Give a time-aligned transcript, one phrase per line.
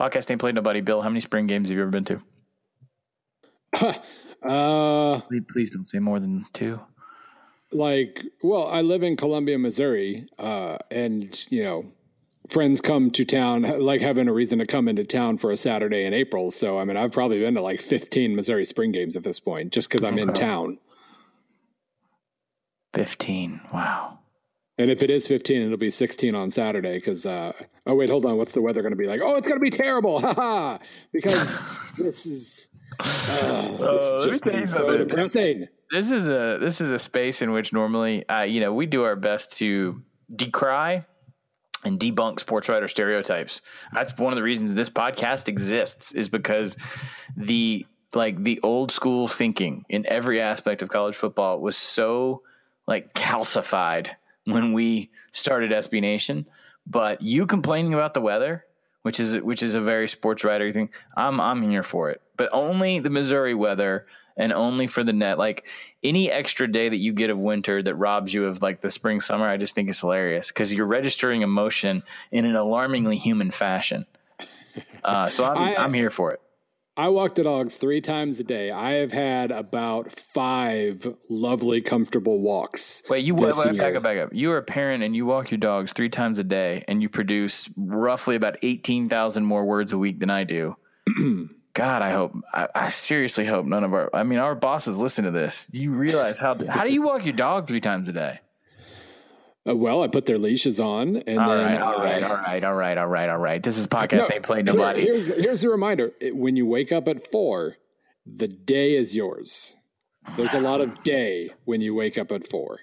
[0.00, 0.80] Podcast ain't played nobody.
[0.80, 2.22] Bill, how many spring games have you ever been to?
[4.42, 6.80] uh, please, please don't say more than two.
[7.70, 11.92] Like, well, I live in Columbia, Missouri, uh, and you know,
[12.50, 16.06] friends come to town, like having a reason to come into town for a Saturday
[16.06, 16.50] in April.
[16.50, 19.70] So, I mean, I've probably been to like 15 Missouri spring games at this point,
[19.70, 20.22] just because I'm okay.
[20.22, 20.78] in town.
[22.94, 23.60] 15.
[23.72, 24.19] Wow.
[24.80, 27.52] And if it is 15, it'll be 16 on Saturday because, uh,
[27.86, 28.38] oh, wait, hold on.
[28.38, 29.20] What's the weather going to be like?
[29.22, 30.20] Oh, it's going to be terrible.
[30.30, 30.78] Ha ha
[31.12, 31.60] Because
[31.98, 35.68] this is, uh, this is just so depressing.
[35.92, 39.02] This is a this is a space in which normally, uh, you know, we do
[39.02, 40.00] our best to
[40.34, 41.04] decry
[41.84, 43.60] and debunk sports writer stereotypes.
[43.92, 46.76] That's one of the reasons this podcast exists is because
[47.36, 52.42] the like the old school thinking in every aspect of college football was so
[52.86, 54.10] like calcified
[54.50, 56.46] when we started SB Nation.
[56.86, 58.64] But you complaining about the weather,
[59.02, 62.20] which is which is a very sports writer thing, I'm I'm here for it.
[62.36, 65.38] But only the Missouri weather and only for the net.
[65.38, 65.66] Like
[66.02, 69.20] any extra day that you get of winter that robs you of like the spring
[69.20, 74.06] summer, I just think is hilarious because you're registering emotion in an alarmingly human fashion.
[75.04, 76.40] Uh, so I'm I, I'm here for it.
[77.00, 78.70] I walk the dogs three times a day.
[78.70, 83.02] I have had about five lovely, comfortable walks.
[83.08, 84.34] Wait, you wait, wait, back up, back up.
[84.34, 87.08] You are a parent and you walk your dogs three times a day, and you
[87.08, 90.76] produce roughly about eighteen thousand more words a week than I do.
[91.72, 92.34] God, I hope.
[92.52, 94.14] I, I, seriously hope none of our.
[94.14, 95.68] I mean, our bosses listen to this.
[95.70, 96.54] Do you realize how?
[96.66, 98.40] How do you walk your dog three times a day?
[99.68, 102.64] Uh, well, I put their leashes on, and all then right, all right, all right,
[102.64, 103.62] all right, all right, all right.
[103.62, 104.28] This is podcast.
[104.28, 105.02] No, ain't playing nobody.
[105.02, 107.76] Here, here's here's a reminder: when you wake up at four,
[108.24, 109.76] the day is yours.
[110.36, 112.80] There's a lot of day when you wake up at four.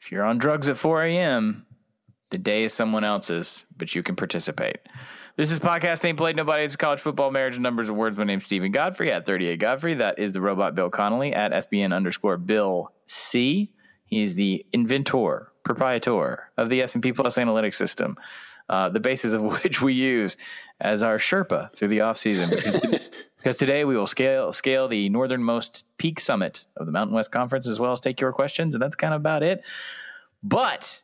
[0.00, 1.66] If you're on drugs at 4 a.m.,
[2.30, 4.78] the day is someone else's, but you can participate.
[5.36, 6.64] This is podcast ain't played nobody.
[6.64, 8.18] It's college football, marriage, and numbers and words.
[8.18, 9.94] My name's Steven Godfrey at 38 Godfrey.
[9.94, 13.72] That is the robot Bill Connelly at SBN underscore Bill C.
[14.04, 18.16] He's the inventor, proprietor of the S&P Plus analytics system,
[18.70, 20.36] uh, the basis of which we use
[20.80, 22.50] as our Sherpa through the off season.
[23.36, 27.66] because today we will scale scale the northernmost peak summit of the Mountain West Conference,
[27.66, 29.62] as well as take your questions, and that's kind of about it.
[30.42, 31.02] But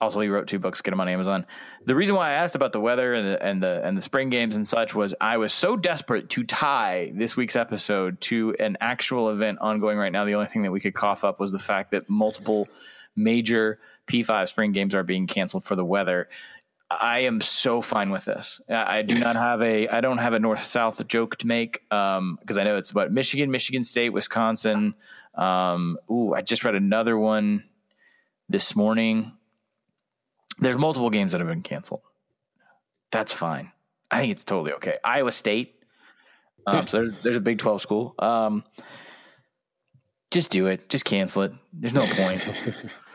[0.00, 1.46] also he wrote two books get them on amazon
[1.86, 4.28] the reason why i asked about the weather and the, and the and the spring
[4.28, 8.76] games and such was i was so desperate to tie this week's episode to an
[8.82, 11.58] actual event ongoing right now the only thing that we could cough up was the
[11.58, 12.68] fact that multiple
[13.16, 16.28] major p5 spring games are being canceled for the weather
[16.90, 20.38] i am so fine with this i do not have a i don't have a
[20.38, 24.94] north south joke to make um because i know it's about michigan michigan state wisconsin
[25.34, 27.64] um ooh i just read another one
[28.48, 29.32] this morning
[30.58, 32.02] there's multiple games that have been canceled.
[33.10, 33.72] That's fine.
[34.10, 34.96] I think it's totally okay.
[35.04, 35.74] Iowa State.
[36.66, 38.14] Um, so there's, there's, a Big 12 school.
[38.18, 38.64] Um,
[40.30, 40.88] just do it.
[40.88, 41.52] Just cancel it.
[41.72, 42.42] There's no point.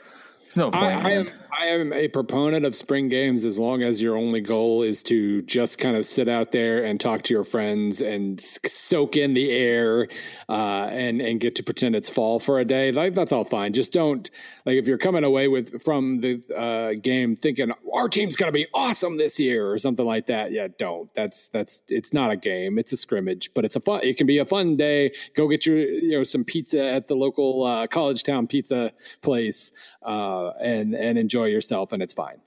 [0.56, 0.70] No.
[0.72, 1.30] I, I, am,
[1.62, 5.44] I am a proponent of spring games as long as your only goal is to
[5.44, 9.52] just kind of sit out there and talk to your friends and soak in the
[9.52, 10.08] air
[10.50, 12.92] uh, and and get to pretend it's fall for a day.
[12.92, 13.74] Like that's all fine.
[13.74, 14.28] Just don't
[14.66, 18.54] like if you're coming away with from the uh, game thinking our team's going to
[18.54, 20.52] be awesome this year or something like that.
[20.52, 21.14] Yeah, don't.
[21.14, 22.80] That's that's it's not a game.
[22.80, 24.00] It's a scrimmage, but it's a fun.
[24.02, 25.14] It can be a fun day.
[25.36, 29.72] Go get your you know some pizza at the local uh, college town pizza place
[30.02, 32.42] uh, and and enjoy yourself, and it's fine.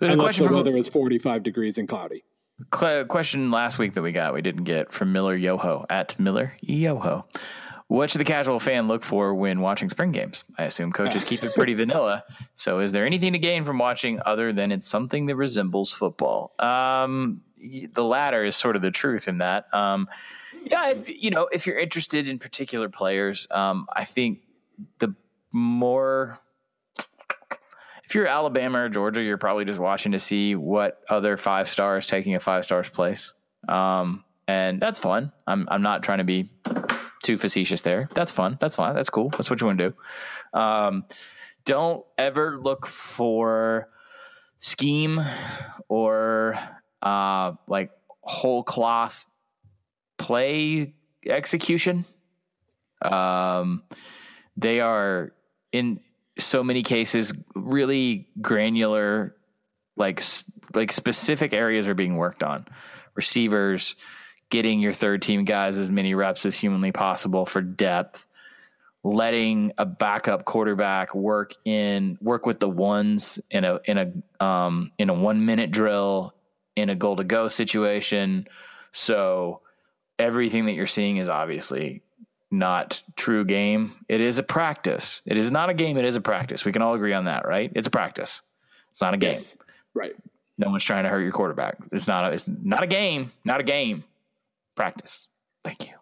[0.00, 2.24] Unless the weather is 45 degrees and cloudy.
[2.70, 7.26] Question last week that we got, we didn't get from Miller Yoho at Miller Yoho.
[7.88, 10.44] What should the casual fan look for when watching spring games?
[10.56, 12.22] I assume coaches keep it pretty vanilla.
[12.54, 16.54] So, is there anything to gain from watching other than it's something that resembles football?
[16.60, 17.42] Um,
[17.92, 19.72] the latter is sort of the truth in that.
[19.74, 20.08] Um,
[20.64, 24.42] yeah, if you know, if you're interested in particular players, um, I think
[25.00, 25.16] the
[25.50, 26.38] more
[28.10, 32.08] if you're Alabama or Georgia, you're probably just watching to see what other five stars
[32.08, 33.34] taking a five stars place.
[33.68, 35.30] Um, and that's fun.
[35.46, 36.50] I'm I'm not trying to be
[37.22, 38.08] too facetious there.
[38.12, 38.58] That's fun.
[38.60, 38.96] That's fine.
[38.96, 39.28] That's cool.
[39.28, 40.58] That's what you want to do.
[40.58, 41.04] Um,
[41.64, 43.90] don't ever look for
[44.58, 45.20] scheme
[45.86, 46.58] or
[47.02, 47.92] uh, like
[48.22, 49.24] whole cloth
[50.18, 50.94] play
[51.24, 52.06] execution.
[53.02, 53.84] Um,
[54.56, 55.32] they are
[55.70, 56.00] in
[56.44, 59.36] so many cases really granular
[59.96, 60.22] like
[60.74, 62.66] like specific areas are being worked on
[63.14, 63.96] receivers
[64.50, 68.26] getting your third team guys as many reps as humanly possible for depth
[69.02, 74.92] letting a backup quarterback work in work with the ones in a in a um,
[74.98, 76.34] in a one minute drill
[76.76, 78.46] in a goal to go situation.
[78.92, 79.62] So
[80.18, 82.02] everything that you're seeing is obviously
[82.50, 83.94] not true game.
[84.08, 85.22] It is a practice.
[85.24, 85.96] It is not a game.
[85.96, 86.64] It is a practice.
[86.64, 87.70] We can all agree on that, right?
[87.74, 88.42] It's a practice.
[88.90, 89.32] It's not a game.
[89.32, 89.56] Yes,
[89.94, 90.14] right.
[90.58, 91.76] No one's trying to hurt your quarterback.
[91.92, 93.32] It's not a, it's not a game.
[93.44, 94.04] Not a game.
[94.74, 95.28] Practice.
[95.64, 95.94] Thank you.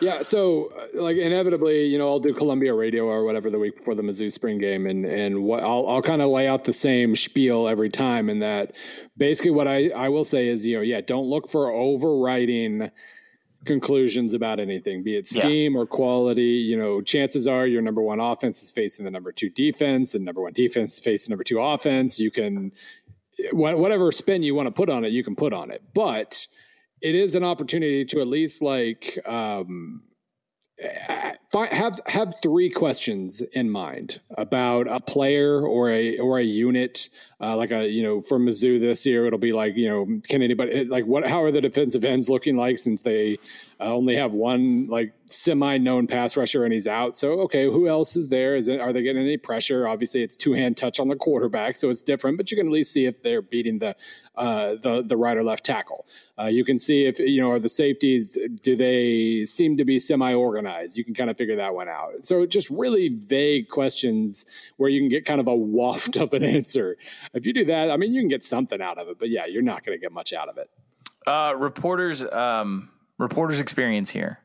[0.00, 3.78] Yeah, so uh, like inevitably, you know, I'll do Columbia Radio or whatever the week
[3.78, 6.72] before the Mizzou spring game, and and what I'll I'll kind of lay out the
[6.72, 8.76] same spiel every time, and that
[9.16, 12.90] basically what I I will say is you know yeah, don't look for overriding
[13.64, 15.80] conclusions about anything, be it scheme yeah.
[15.80, 16.42] or quality.
[16.42, 20.24] You know, chances are your number one offense is facing the number two defense, and
[20.24, 22.18] number one defense is facing number two offense.
[22.18, 22.72] You can
[23.52, 26.46] whatever spin you want to put on it, you can put on it, but
[27.00, 30.02] it is an opportunity to at least like um,
[30.80, 37.08] have have three questions in mind about a player or a or a unit
[37.40, 40.42] uh, like a you know for Mizzou this year it'll be like you know can
[40.42, 43.38] anybody like what how are the defensive ends looking like since they
[43.80, 47.16] uh, only have one like semi known pass rusher and he's out?
[47.16, 48.54] So okay who else is there?
[48.54, 49.88] Is it are they getting any pressure?
[49.88, 52.72] Obviously it's two hand touch on the quarterback so it's different but you can at
[52.72, 53.96] least see if they're beating the
[54.38, 56.06] uh, the the right or left tackle
[56.38, 59.98] uh, you can see if you know are the safeties do they seem to be
[59.98, 64.46] semi organized you can kind of figure that one out so just really vague questions
[64.76, 66.96] where you can get kind of a waft of an answer
[67.34, 69.46] if you do that, I mean, you can get something out of it, but yeah,
[69.46, 70.70] you're not going to get much out of it.
[71.26, 74.40] Uh, reporters, um, reporters' experience here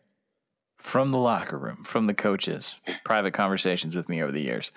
[0.77, 2.75] from the locker room, from the coaches,
[3.05, 4.71] private conversations with me over the years.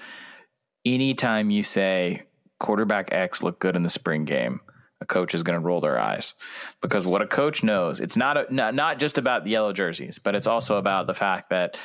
[0.84, 2.22] Anytime you say
[2.60, 4.60] quarterback X looked good in the spring game,
[5.00, 6.34] a coach is going to roll their eyes
[6.80, 10.18] because what a coach knows, it's not a, not, not just about the yellow jerseys,
[10.18, 11.76] but it's also about the fact that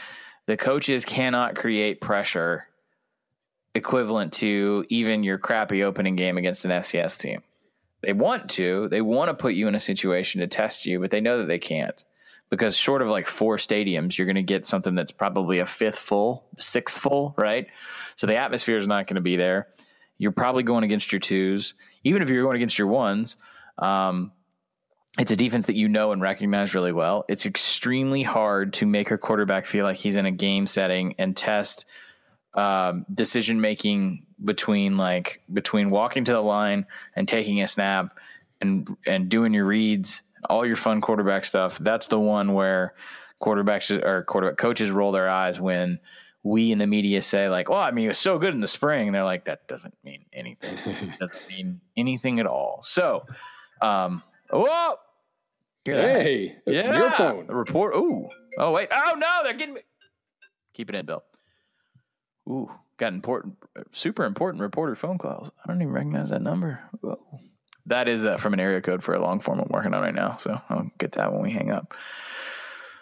[0.45, 2.67] the coaches cannot create pressure
[3.73, 7.41] equivalent to even your crappy opening game against an FCS team.
[8.01, 11.11] They want to, they want to put you in a situation to test you, but
[11.11, 12.03] they know that they can't
[12.51, 15.97] because short of like four stadiums, you're going to get something that's probably a fifth
[15.97, 17.67] full, sixth full, right?
[18.15, 19.69] So the atmosphere is not going to be there.
[20.21, 21.73] You're probably going against your twos,
[22.03, 23.37] even if you're going against your ones.
[23.79, 24.31] Um,
[25.17, 27.25] it's a defense that you know and recognize really well.
[27.27, 31.35] It's extremely hard to make a quarterback feel like he's in a game setting and
[31.35, 31.85] test
[32.53, 36.85] um, decision making between like between walking to the line
[37.15, 38.19] and taking a snap
[38.61, 41.79] and and doing your reads, all your fun quarterback stuff.
[41.79, 42.93] That's the one where
[43.41, 45.99] quarterbacks or quarterback coaches roll their eyes when
[46.43, 48.67] we in the media say like, "Well, I mean, it was so good in the
[48.67, 50.77] spring." And they're like, "That doesn't mean anything.
[51.19, 53.25] doesn't mean anything at all." So,
[53.81, 54.95] um, whoa.
[55.83, 56.97] Hey, it's yeah.
[56.97, 57.47] your phone.
[57.49, 57.95] A report.
[57.95, 58.29] Ooh.
[58.57, 58.89] Oh wait.
[58.91, 59.81] Oh no, they're getting me.
[60.73, 61.23] Keep it in, Bill.
[62.47, 63.57] Ooh, got important,
[63.91, 65.51] super important reporter phone calls.
[65.63, 66.81] I don't even recognize that number.
[67.01, 67.19] Whoa.
[67.87, 70.13] That is uh, from an area code for a long form I'm working on right
[70.13, 70.37] now.
[70.37, 71.95] So I'll get that when we hang up.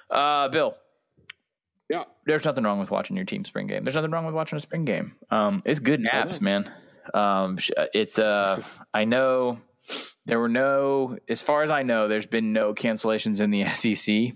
[0.09, 0.75] Uh, Bill.
[1.89, 2.03] Yeah.
[2.25, 3.83] There's nothing wrong with watching your team spring game.
[3.83, 5.15] There's nothing wrong with watching a spring game.
[5.31, 6.71] Um, it's good naps, man.
[7.13, 7.57] Um,
[7.94, 8.62] it's uh,
[8.94, 9.59] I know
[10.25, 14.33] there were no, as far as I know, there's been no cancellations in the SEC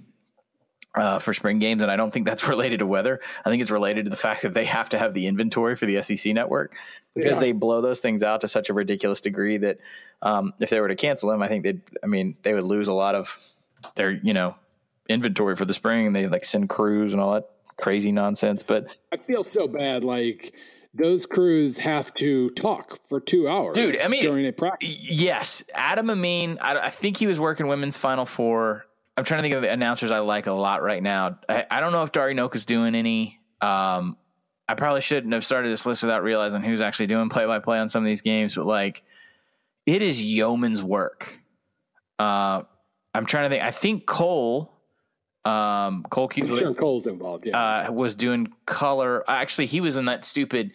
[0.96, 3.20] uh, for spring games, and I don't think that's related to weather.
[3.46, 5.86] I think it's related to the fact that they have to have the inventory for
[5.86, 6.76] the SEC network
[7.14, 7.40] because yeah.
[7.40, 9.78] they blow those things out to such a ridiculous degree that
[10.24, 11.82] um, if they were to cancel them, I think they'd.
[12.04, 13.40] I mean, they would lose a lot of
[13.96, 14.56] their you know
[15.10, 16.08] inventory for the spring.
[16.08, 18.64] And they like send crews and all that crazy nonsense.
[18.64, 20.54] But I feel so bad, like
[20.94, 24.00] those crews have to talk for two hours, dude.
[24.02, 24.90] I mean, during a practice.
[24.90, 26.60] Yes, Adam Amin.
[26.62, 29.72] I, I think he was working women's Final Four I'm trying to think of the
[29.72, 31.38] announcers I like a lot right now.
[31.48, 33.40] I, I don't know if Dari Nowkhah's doing any.
[33.62, 34.18] Um,
[34.68, 37.78] I probably shouldn't have started this list without realizing who's actually doing play by play
[37.78, 39.04] on some of these games, but like
[39.86, 41.42] it is yeoman's work.
[42.18, 42.64] Uh,
[43.14, 43.64] I'm trying to think.
[43.64, 44.73] I think Cole,
[45.46, 47.46] um, Cole Cubelic, sure Cole's involved.
[47.46, 49.24] Yeah, uh, was doing color.
[49.28, 50.72] Actually, he was in that stupid.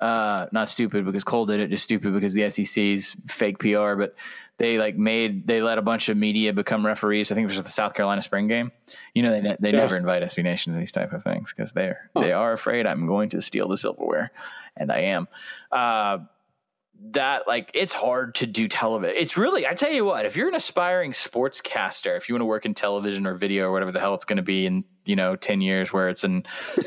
[0.00, 3.94] Uh, not stupid because Cole did it, just stupid because the SEC's fake PR.
[3.94, 4.14] But
[4.58, 7.32] they like made they let a bunch of media become referees.
[7.32, 8.70] I think it was the South Carolina spring game.
[9.14, 9.78] You know, they they yeah.
[9.78, 12.22] never invite SB Nation to these type of things because they're huh.
[12.22, 14.30] they are afraid I'm going to steal the silverware,
[14.76, 15.28] and I am.
[15.72, 16.18] Uh,
[17.10, 19.16] that like it's hard to do television.
[19.16, 22.46] It's really I tell you what, if you're an aspiring sportscaster, if you want to
[22.46, 25.16] work in television or video or whatever the hell it's going to be in you
[25.16, 26.44] know ten years, where it's an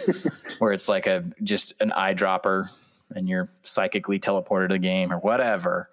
[0.59, 2.69] where it's like a just an eyedropper
[3.15, 5.89] and you're psychically teleported to the game or whatever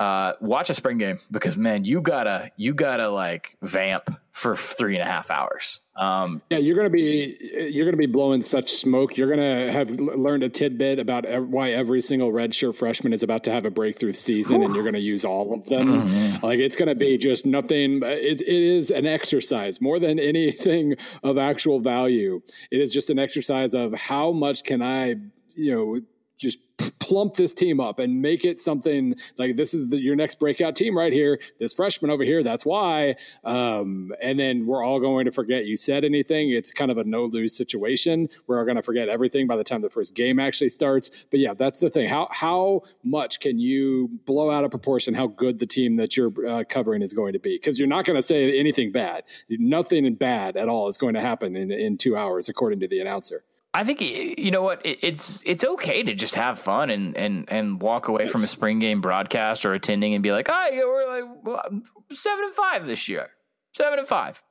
[0.00, 4.94] uh, watch a spring game because man, you gotta you gotta like vamp for three
[4.94, 5.82] and a half hours.
[5.94, 7.36] Um, yeah, you're gonna be
[7.70, 9.18] you're gonna be blowing such smoke.
[9.18, 13.44] You're gonna have learned a tidbit about ev- why every single redshirt freshman is about
[13.44, 16.08] to have a breakthrough season, and you're gonna use all of them.
[16.08, 16.46] Mm-hmm.
[16.46, 18.00] Like it's gonna be just nothing.
[18.02, 22.40] It's it is an exercise more than anything of actual value.
[22.70, 25.16] It is just an exercise of how much can I
[25.56, 26.00] you know
[26.40, 26.58] just
[26.98, 30.76] plump this team up and make it something like this is the, your next breakout
[30.76, 31.40] team right here.
[31.58, 33.16] This freshman over here, that's why.
[33.44, 36.50] Um, and then we're all going to forget you said anything.
[36.50, 38.28] It's kind of a no lose situation.
[38.46, 41.26] We're all going to forget everything by the time the first game actually starts.
[41.30, 42.08] But yeah, that's the thing.
[42.08, 46.32] How how much can you blow out of proportion how good the team that you're
[46.46, 47.56] uh, covering is going to be?
[47.56, 49.24] Because you're not going to say anything bad.
[49.50, 53.00] Nothing bad at all is going to happen in in two hours, according to the
[53.00, 53.44] announcer.
[53.72, 57.80] I think you know what it's it's okay to just have fun and and and
[57.80, 58.32] walk away yes.
[58.32, 62.46] from a spring game broadcast or attending and be like, "Oh, we're like well, seven
[62.46, 63.30] and five this year,
[63.72, 64.42] seven and five.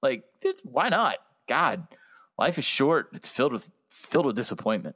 [0.00, 0.22] Like,
[0.62, 1.16] why not?
[1.48, 1.88] God,
[2.38, 3.08] life is short.
[3.14, 4.94] It's filled with filled with disappointment.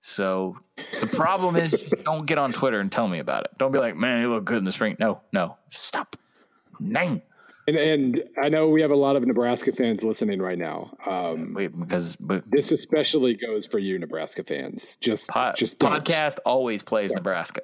[0.00, 0.58] So
[1.00, 1.70] the problem is,
[2.04, 3.52] don't get on Twitter and tell me about it.
[3.58, 6.16] Don't be like, "Man, you look good in the spring." No, no, stop.
[6.80, 7.22] Nine.
[7.66, 10.94] And, and I know we have a lot of Nebraska fans listening right now.
[11.06, 14.96] Um, Wait, because but, this especially goes for you, Nebraska fans.
[14.96, 16.04] Just, just don't.
[16.04, 17.16] podcast always plays yeah.
[17.16, 17.62] Nebraska.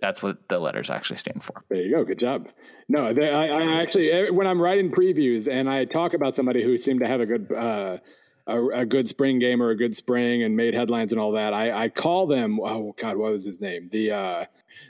[0.00, 1.64] That's what the letters actually stand for.
[1.68, 2.04] There you go.
[2.04, 2.48] Good job.
[2.88, 6.62] No, they, I, I, actually eh, when I'm writing previews and I talk about somebody
[6.62, 7.98] who seemed to have a good uh,
[8.46, 11.52] a, a, good spring game or a good spring and made headlines and all that.
[11.52, 13.88] I, I call them, oh God, what was his name?
[13.90, 14.44] The, uh,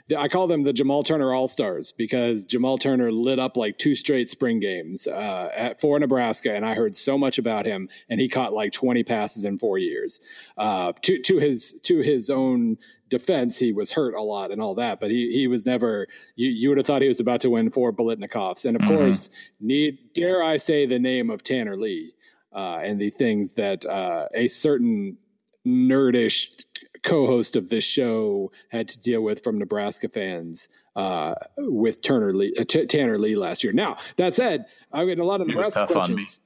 [0.07, 3.77] the I call them the Jamal Turner All Stars because Jamal Turner lit up like
[3.77, 7.89] two straight spring games uh, at, for Nebraska, and I heard so much about him,
[8.09, 10.19] and he caught like 20 passes in four years.
[10.57, 12.77] Uh, to to his to his own
[13.09, 16.07] defense, he was hurt a lot and all that, but he he was never.
[16.35, 18.95] You you would have thought he was about to win four Biletnikoffs, and of mm-hmm.
[18.95, 22.13] course, need dare I say the name of Tanner Lee
[22.57, 25.17] uh, and the things that uh, a certain
[25.65, 26.65] nerdish
[27.03, 32.53] co-host of this show had to deal with from Nebraska fans uh, with Turner Lee,
[32.59, 33.73] uh, T- Tanner Lee last year.
[33.73, 36.39] Now that said, I mean a lot of Nebraska tough questions.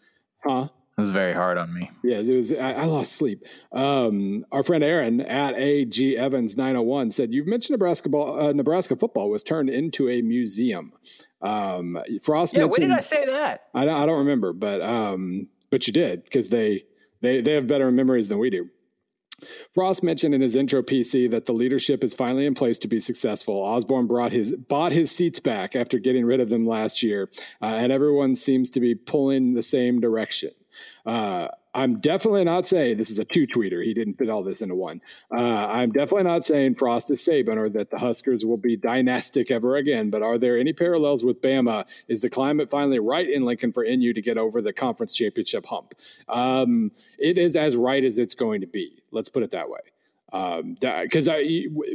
[0.46, 0.60] on me.
[0.64, 0.68] Huh?
[0.98, 1.90] It was very hard on me.
[2.04, 2.52] Yeah, it was.
[2.54, 3.46] I, I lost sleep.
[3.72, 8.38] Um, our friend Aaron at AG Evans nine hundred one said, "You've mentioned Nebraska ball,
[8.38, 10.92] uh, Nebraska football was turned into a museum."
[11.42, 12.54] Um, Frost.
[12.56, 13.68] Yeah, when did I say that?
[13.74, 16.84] I don't, I don't remember, but um, but you did because they
[17.22, 18.70] they they have better memories than we do.
[19.76, 23.00] Ross mentioned in his intro PC that the leadership is finally in place to be
[23.00, 23.56] successful.
[23.56, 27.30] Osborne brought his bought his seats back after getting rid of them last year,
[27.62, 30.52] uh, and everyone seems to be pulling the same direction.
[31.06, 33.84] Uh, I'm definitely not saying this is a two tweeter.
[33.84, 35.02] He didn't fit all this into one.
[35.34, 39.52] Uh, I'm definitely not saying Frost is Saban or that the Huskers will be dynastic
[39.52, 40.10] ever again.
[40.10, 41.86] But are there any parallels with Bama?
[42.08, 45.66] Is the climate finally right in Lincoln for NU to get over the conference championship
[45.66, 45.96] hump?
[46.28, 49.02] Um, it is as right as it's going to be.
[49.12, 49.80] Let's put it that way
[50.32, 51.36] because um,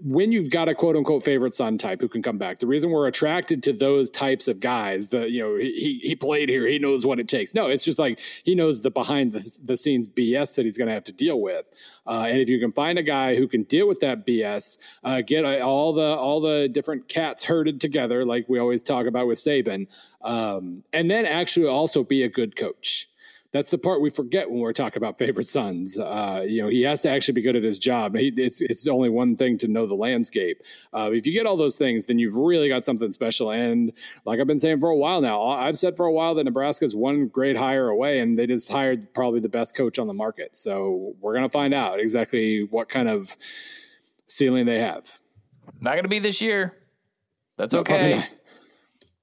[0.04, 2.90] when you've got a quote unquote favorite son type who can come back, the reason
[2.90, 6.78] we're attracted to those types of guys, the you know he he played here, he
[6.78, 7.54] knows what it takes.
[7.54, 10.88] No, it's just like he knows the behind the, the scenes BS that he's going
[10.88, 11.70] to have to deal with.
[12.06, 15.22] Uh, and if you can find a guy who can deal with that BS, uh,
[15.22, 19.38] get all the all the different cats herded together, like we always talk about with
[19.38, 19.88] Saban,
[20.20, 23.08] um, and then actually also be a good coach
[23.56, 25.98] that's the part we forget when we're talking about favorite sons.
[25.98, 28.14] Uh, you know, he has to actually be good at his job.
[28.14, 30.62] He, it's it's only one thing to know the landscape.
[30.92, 33.50] Uh, if you get all those things, then you've really got something special.
[33.50, 33.92] And
[34.26, 36.94] like I've been saying for a while now, I've said for a while that Nebraska's
[36.94, 40.54] one great hire away, and they just hired probably the best coach on the market.
[40.54, 43.34] So we're gonna find out exactly what kind of
[44.26, 45.10] ceiling they have.
[45.80, 46.76] Not gonna be this year.
[47.56, 48.22] That's okay.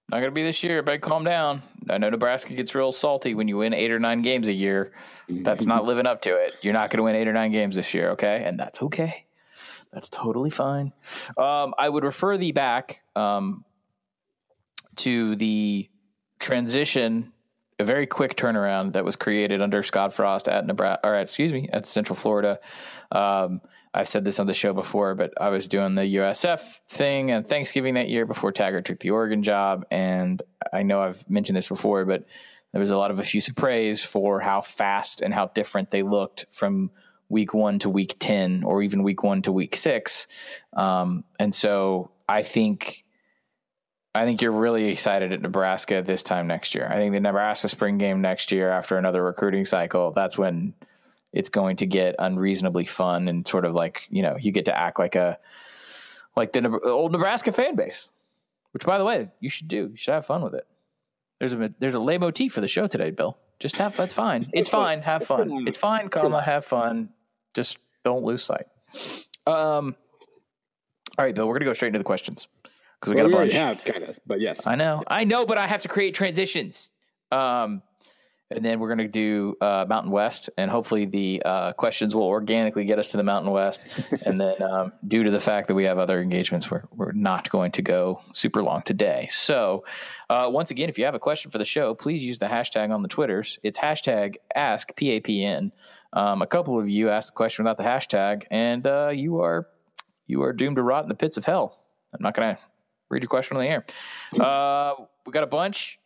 [0.09, 0.73] Not going to be this year.
[0.77, 1.63] Everybody calm down.
[1.89, 4.91] I know Nebraska gets real salty when you win eight or nine games a year.
[5.29, 6.53] That's not living up to it.
[6.61, 8.43] You're not going to win eight or nine games this year, okay?
[8.45, 9.25] And that's okay.
[9.91, 10.91] That's totally fine.
[11.37, 13.63] Um, I would refer thee back um,
[14.97, 15.89] to the
[16.39, 17.31] transition,
[17.79, 21.69] a very quick turnaround that was created under Scott Frost at Nebraska, or excuse me,
[21.71, 22.59] at Central Florida.
[23.11, 23.61] Um,
[23.93, 27.45] I've said this on the show before, but I was doing the USF thing and
[27.45, 29.85] Thanksgiving that year before Taggart took the Oregon job.
[29.91, 32.25] And I know I've mentioned this before, but
[32.71, 36.47] there was a lot of effusive praise for how fast and how different they looked
[36.49, 36.89] from
[37.29, 40.27] week one to week 10 or even week one to week six.
[40.73, 43.05] Um, and so I think.
[44.15, 46.87] I think you're really excited at Nebraska this time next year.
[46.87, 50.75] I think the Nebraska spring game next year, after another recruiting cycle, that's when
[51.33, 54.77] it's going to get unreasonably fun and sort of like you know you get to
[54.77, 55.37] act like a
[56.35, 58.09] like the old Nebraska fan base,
[58.71, 59.89] which by the way you should do.
[59.91, 60.65] You should have fun with it.
[61.39, 63.37] There's a there's a leitmotif for the show today, Bill.
[63.59, 64.41] Just have that's fine.
[64.53, 65.01] It's fine.
[65.01, 65.67] Have fun.
[65.67, 67.09] It's fine, comma, have fun.
[67.53, 68.67] Just don't lose sight.
[69.47, 69.95] Um
[71.17, 72.47] all right, Bill, we're gonna go straight into the questions.
[72.99, 73.53] Because we Well, got a we bunch.
[73.53, 74.65] have kind of, but yes.
[74.65, 75.03] I know.
[75.07, 76.89] I know, but I have to create transitions.
[77.31, 77.81] Um,
[78.51, 82.23] and then we're going to do uh, Mountain West, and hopefully the uh, questions will
[82.23, 83.85] organically get us to the Mountain West.
[84.25, 87.49] and then, um, due to the fact that we have other engagements, we're, we're not
[87.49, 89.27] going to go super long today.
[89.31, 89.85] So,
[90.29, 92.93] uh, once again, if you have a question for the show, please use the hashtag
[92.93, 93.59] on the Twitters.
[93.63, 95.71] It's hashtag AskPAPN.
[96.13, 99.67] Um, a couple of you asked the question without the hashtag, and uh, you are
[100.27, 101.79] you are doomed to rot in the pits of hell.
[102.13, 102.61] I'm not going to
[103.09, 103.85] read your question on the air.
[104.39, 104.93] Uh,
[105.25, 105.99] we got a bunch.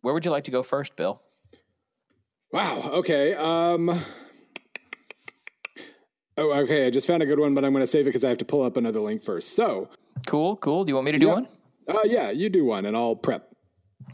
[0.00, 1.20] Where would you like to go first, Bill?
[2.52, 2.90] Wow.
[2.94, 3.34] Okay.
[3.34, 4.00] Um.
[6.36, 6.86] Oh, okay.
[6.86, 8.38] I just found a good one, but I'm going to save it because I have
[8.38, 9.54] to pull up another link first.
[9.54, 9.88] So,
[10.26, 10.84] Cool, cool.
[10.84, 11.32] Do you want me to do Yeah.
[11.34, 11.48] one?
[11.88, 13.48] uh, yeah, you do one, and I'll prep.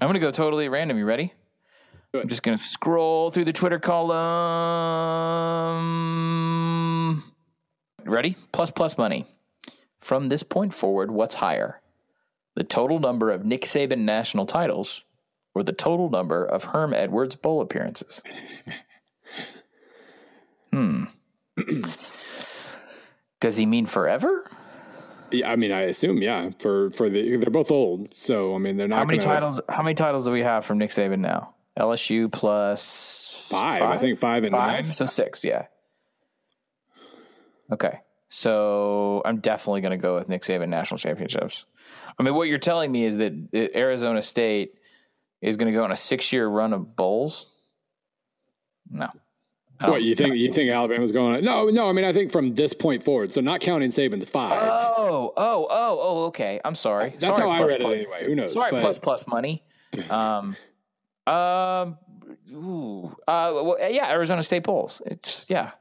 [0.00, 0.98] I'm going to go totally random.
[0.98, 1.32] You ready?
[2.14, 4.14] I'm just going to scroll through the Twitter column.
[8.04, 8.36] Ready?
[8.52, 9.26] Plus plus money.
[10.00, 11.80] From this point forward, what's higher?
[12.54, 15.04] The total number of Nick Saban national titles
[15.56, 18.22] or the total number of Herm Edwards bowl appearances?
[20.70, 21.04] hmm.
[23.40, 24.50] Does he mean forever?
[25.30, 26.50] Yeah, I mean, I assume, yeah.
[26.58, 29.60] For for the they're both old, so I mean, they're not How many gonna, titles?
[29.68, 31.54] How many titles do we have from Nick Saban now?
[31.78, 34.92] LSU plus Five, I think five and five, nine.
[34.92, 35.42] so six.
[35.42, 35.66] Yeah.
[37.72, 41.64] Okay, so I'm definitely going to go with Nick Saban national championships.
[42.18, 43.32] I mean, what you're telling me is that
[43.74, 44.74] Arizona State
[45.40, 47.46] is going to go on a six year run of bowls.
[48.90, 49.08] No.
[49.80, 50.36] What you think?
[50.36, 51.44] You think Alabama's going?
[51.44, 51.88] No, no.
[51.88, 54.58] I mean, I think from this point forward, so not counting Saban's five.
[54.62, 56.24] Oh, oh, oh, oh.
[56.26, 57.14] Okay, I'm sorry.
[57.18, 57.94] That's Sorry, how I plus, read it plus.
[57.94, 58.24] anyway.
[58.24, 58.52] Who knows?
[58.54, 59.62] Sorry, but plus plus money.
[60.08, 60.56] Um,
[61.26, 61.98] um,
[62.50, 65.02] ooh, uh, well, yeah, Arizona State bowls.
[65.04, 65.72] It's yeah.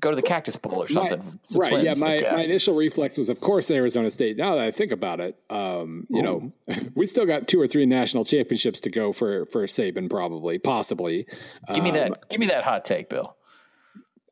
[0.00, 1.38] Go to the Cactus Bowl or my- something.
[1.42, 1.82] Six right?
[1.82, 4.36] Yeah, my, Like, my initial reflex was, of course, Arizona State.
[4.36, 6.52] Now that I think about it, um, you know,
[6.94, 11.26] we still got two or three national championships to go for for Saban, probably, possibly.
[11.74, 12.28] give me Um, that.
[12.28, 13.36] Give me that hot take, Bill.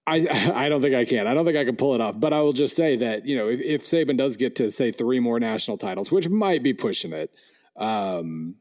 [0.07, 1.27] I I don't think I can.
[1.27, 2.15] I don't think I can pull it off.
[2.19, 4.93] But I will just say that you know if, if Saban does get to say
[4.93, 7.31] three more national titles, which might be pushing it,
[7.77, 8.57] um,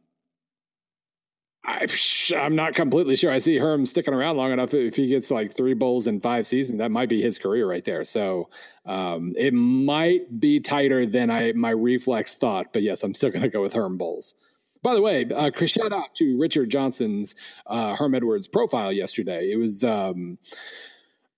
[1.66, 1.88] I,
[2.36, 3.32] I'm not completely sure.
[3.32, 4.74] I see Herm sticking around long enough.
[4.74, 7.86] If he gets like three bowls in five seasons, that might be his career right
[7.86, 8.04] there.
[8.04, 8.50] So
[8.86, 12.74] um, it might be tighter than I my reflex thought.
[12.74, 14.36] But yes, I'm still going to go with Herm bowls.
[14.82, 19.52] By the way, uh, shout out to Richard Johnson's uh, Herm Edwards profile yesterday.
[19.52, 19.84] It was.
[19.84, 20.38] Um,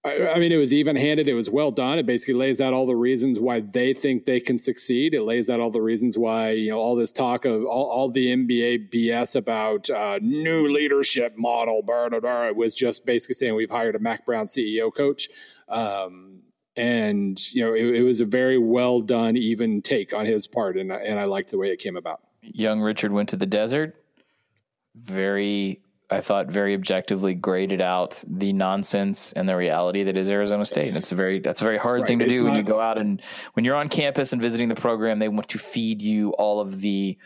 [0.06, 1.28] I, mean, it was even handed.
[1.28, 1.98] It was well done.
[1.98, 5.16] It basically lays out all the reasons why they think they can succeed.
[5.16, 8.10] It lays out all the reasons why, you know, all this talk of all, all
[8.10, 13.34] the NBA BS about uh, new leadership model, blah, blah, blah, it was just basically
[13.34, 15.28] saying we've hired a Mack Brown CEO coach.
[15.68, 16.44] Um,
[16.76, 20.78] and, you know, it, it was a very well done, even take on his part.
[20.78, 22.22] And, and I liked the way it came about.
[22.42, 23.96] Young Richard went to the desert.
[24.94, 30.64] Very, I thought, very objectively graded out the nonsense and the reality that is Arizona
[30.66, 30.88] State.
[30.88, 32.08] And it's a very that's a very hard Right.
[32.08, 33.22] thing to It's do when you go out and
[33.54, 35.20] when you're on campus and visiting the program.
[35.20, 37.18] They want to feed you all of the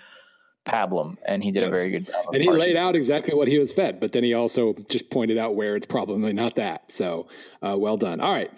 [0.65, 2.25] pablum, and he did a very good job.
[2.33, 5.09] And he parsing laid out exactly what he was fed, but then he also just
[5.09, 6.91] pointed out where it's probably not that.
[6.91, 7.27] So,
[7.61, 8.19] uh, well done.
[8.19, 8.49] All right.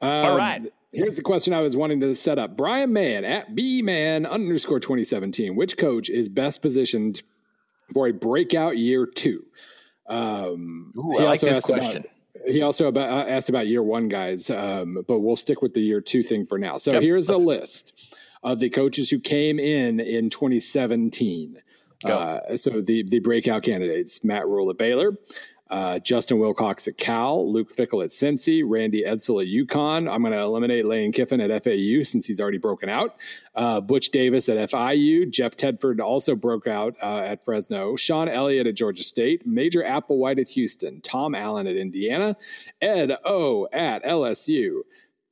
[0.00, 0.62] Um, All right.
[0.92, 2.56] Here's the question I was wanting to set up.
[2.56, 5.54] Brian Mann at B Man underscore 2017.
[5.54, 7.22] Which coach is best positioned
[7.92, 9.44] for a breakout year two?
[10.08, 12.06] Um, Ooh, he I like also this asked about-
[12.46, 15.80] he also about, uh, asked about year one guys, um, but we'll stick with the
[15.80, 16.78] year two thing for now.
[16.78, 21.58] So Yep, here's a list of the coaches who came in in 2017.
[22.04, 25.18] Uh, so the the breakout candidates: Matt Rhule at Baylor,
[25.70, 30.10] uh, Justin Wilcox at Cal, Luke Fickell at Cincy, Randy Edsall at UConn.
[30.10, 33.16] I'm going to eliminate Lane Kiffin at FAU since he's already broken out.
[33.54, 38.66] Uh, Butch Davis at FIU, Jeff Tedford also broke out uh, at Fresno, Shawn Elliott
[38.66, 42.36] at Georgia State, Major Applewhite at Houston, Tom Allen at Indiana,
[42.80, 44.82] Ed O at LSU.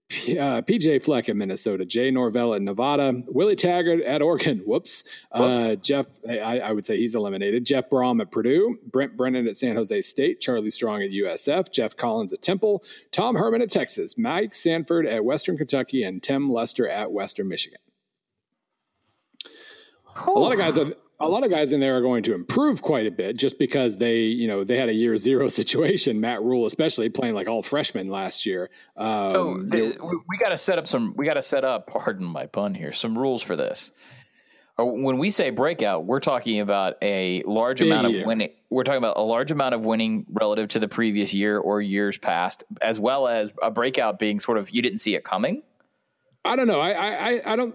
[0.09, 4.59] Uh, PJ Fleck at Minnesota, Jay Norvell at Nevada, Willie Taggart at Oregon.
[4.65, 5.03] Whoops.
[5.33, 7.65] Uh, Jeff, I, I would say he's eliminated.
[7.65, 11.97] Jeff Brohm at Purdue, Brent Brennan at San Jose State, Charlie Strong at USF, Geoff
[11.97, 16.89] Collins at Temple, Tom Herman at Texas, Mike Sanford at Western Kentucky, and Tim Lester
[16.89, 17.81] at Western Michigan.
[20.25, 20.93] A lot of guys are.
[21.19, 23.97] A lot of guys in there are going to improve quite a bit just because
[23.97, 26.21] they, you know, they had a year zero situation.
[26.21, 28.69] Matt Rhule, especially playing like all freshmen last year.
[28.97, 31.15] Um, So uh, we, got to set up some.
[31.17, 31.87] We got to set up.
[31.87, 32.93] Pardon my pun here.
[32.93, 33.93] Some rules for this.
[34.79, 38.27] when we say breakout, we're talking about a large amount of year.
[38.27, 38.51] winning.
[38.69, 42.19] We're talking about a large amount of winning relative to the previous year or years
[42.19, 45.63] past, as well as a breakout being sort of you didn't see it coming.
[46.45, 46.81] I don't know.
[46.81, 47.75] I I, I don't.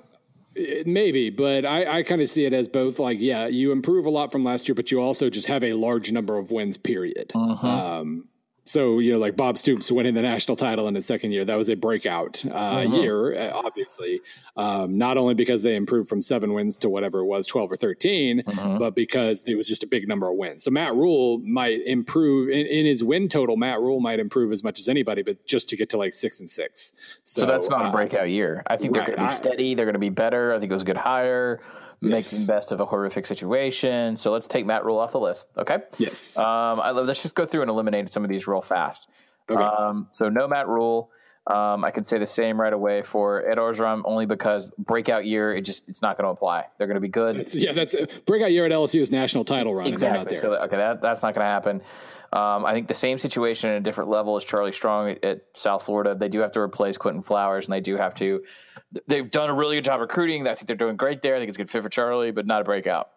[0.85, 4.09] Maybe, but I, I kind of see it as both like, yeah, you improve a
[4.09, 7.31] lot from last year, but you also just have a large number of wins, period.
[7.33, 7.67] Uh-huh.
[7.67, 8.27] Um,
[8.71, 11.57] so you know, like Bob Stoops winning the national title in his second year, that
[11.57, 12.95] was a breakout uh, uh-huh.
[12.95, 14.21] year, uh, obviously.
[14.55, 17.75] Um, not only because they improved from seven wins to whatever it was, twelve or
[17.75, 18.77] 13 uh-huh.
[18.79, 20.63] but because it was just a big number of wins.
[20.63, 23.57] So Matt Rhule might improve in, in, his win total.
[23.57, 26.39] Matt Rhule might improve as much as anybody, but just to get to like six
[26.39, 26.93] and six.
[27.25, 28.63] So, so that's not uh, a breakout year.
[28.67, 29.75] I think right, they're going to be steady.
[29.75, 30.53] They're going to be better.
[30.53, 31.59] I think it was a good hire
[32.01, 32.33] yes.
[32.33, 34.17] making best of a horrific situation.
[34.17, 35.47] So let's take Matt Rhule off the list.
[35.57, 35.79] Okay.
[35.97, 36.37] Yes.
[36.37, 37.05] Um, I love.
[37.05, 39.09] Let's just go through and eliminate some of these real fast.
[39.49, 39.61] Okay.
[39.61, 41.11] Um, so no Matt Rhule.
[41.51, 45.53] Um, I can say the same right away for Ed Orgeron only because breakout year
[45.53, 46.67] it just it's not going to apply.
[46.77, 47.39] They're going to be good.
[47.39, 47.93] That's, yeah, that's
[48.25, 49.85] breakout year at LSU is national title run.
[49.85, 50.37] Exactly.
[50.37, 51.81] So okay, that, that's not going to happen.
[52.31, 55.41] Um, I think the same situation at a different level is Charlie Strong at, at,
[55.53, 56.15] South Florida.
[56.15, 58.41] They do have to replace Quinton Flowers, and they do have to.
[59.07, 60.47] They've done a really good job recruiting.
[60.47, 61.35] I think they're doing great there.
[61.35, 63.09] I think it's a good fit for Charlie, but not a breakout.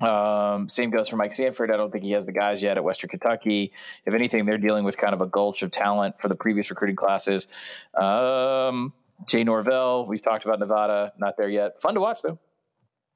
[0.00, 1.70] Um, same goes for Mike Sanford.
[1.70, 3.72] I don't think he has the guys yet at Western Kentucky.
[4.06, 6.96] If anything, they're dealing with kind of a gulch of talent for the previous recruiting
[6.96, 7.48] classes.
[8.00, 8.92] Um,
[9.26, 11.80] Jay Norvell, we've talked about Nevada, not there yet.
[11.80, 12.38] Fun to watch though.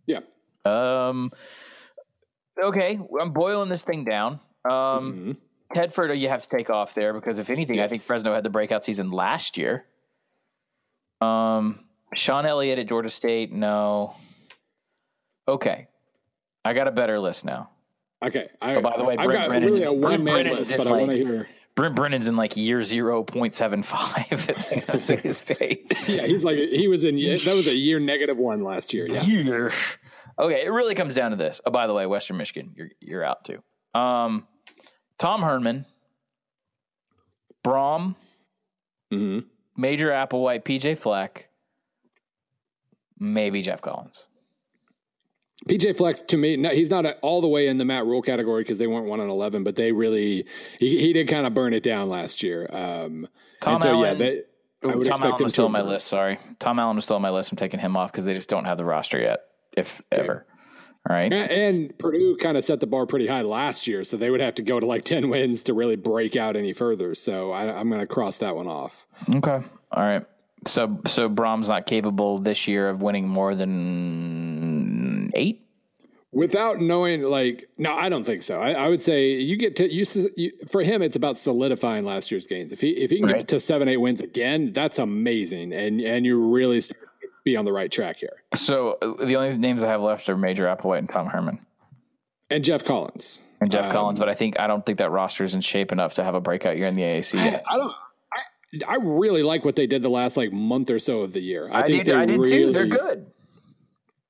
[0.07, 0.21] Yeah.
[0.65, 1.31] Um,
[2.61, 4.41] okay, I'm boiling this thing down.
[4.65, 5.33] Um, mm-hmm.
[5.75, 7.87] Tedford, you have to take off there because if anything, yes.
[7.87, 9.87] I think Fresno had the breakout season last year.
[11.21, 14.15] Um, Shawn Elliott at Georgia State, no.
[15.49, 15.89] Okay,
[16.65, 17.71] I got a better list now.
[18.23, 18.49] Okay.
[18.61, 20.87] I, oh, by the way, Brent I've got Brennan, really a one man list, but
[20.87, 21.49] like, I want to hear.
[21.75, 25.91] Brent Brennan's in like year zero point seven five at San Jose State.
[26.09, 29.07] yeah, he's like he was in that was a year negative one last year.
[29.07, 29.23] Yeah.
[29.23, 29.73] Year.
[30.39, 31.61] Okay, it really comes down to this.
[31.65, 33.63] Oh, by the way, Western Michigan, you're you're out too.
[33.99, 34.47] Um,
[35.19, 35.87] Tom Herman,
[37.65, 38.17] Brohm,
[39.13, 39.41] mm-hmm.
[39.77, 41.49] Major Applewhite, PJ Fleck,
[43.19, 44.27] maybe Geoff Collins.
[45.69, 48.63] PJ Fleck's to me, no, he's not all the way in the Matt Rhule category
[48.63, 50.47] because they weren't one on eleven, but they really
[50.79, 52.69] he, he did kind of burn it down last year.
[52.71, 53.29] Um,
[53.61, 54.43] Tom so, Allen, yeah, they,
[54.89, 56.09] I would Tom Allen was still on my list.
[56.09, 57.53] Sorry, Tom Allen was still on my list.
[57.53, 59.45] I'm taking him off because they just don't have the roster yet,
[59.77, 60.23] if okay.
[60.23, 60.47] ever.
[61.09, 64.17] All right, and, and Purdue kind of set the bar pretty high last year, so
[64.17, 67.15] they would have to go to like ten wins to really break out any further.
[67.15, 69.07] So I, I'm going to cross that one off.
[69.35, 70.25] Okay, all right.
[70.67, 74.82] So so Brohm's not capable this year of winning more than
[75.35, 75.63] eight
[76.33, 79.93] without knowing like no i don't think so i, I would say you get to
[79.93, 80.05] you,
[80.37, 83.37] you, for him it's about solidifying last year's gains if he if he can right.
[83.39, 86.81] get to seven eight wins again that's amazing and and you really
[87.45, 90.37] be on the right track here so uh, the only names i have left are
[90.37, 91.59] major applewhite and tom herman
[92.51, 95.45] and Geoff collins and Geoff um, collins but i think i don't think that roster
[95.45, 97.63] is in shape enough to have a breakout year in the aac yet.
[97.69, 97.93] I, I don't
[98.33, 101.43] I, I really like what they did the last like month or so of the
[101.43, 101.69] year.
[101.71, 102.73] I, I think did, I did really, too.
[102.73, 103.27] They're good.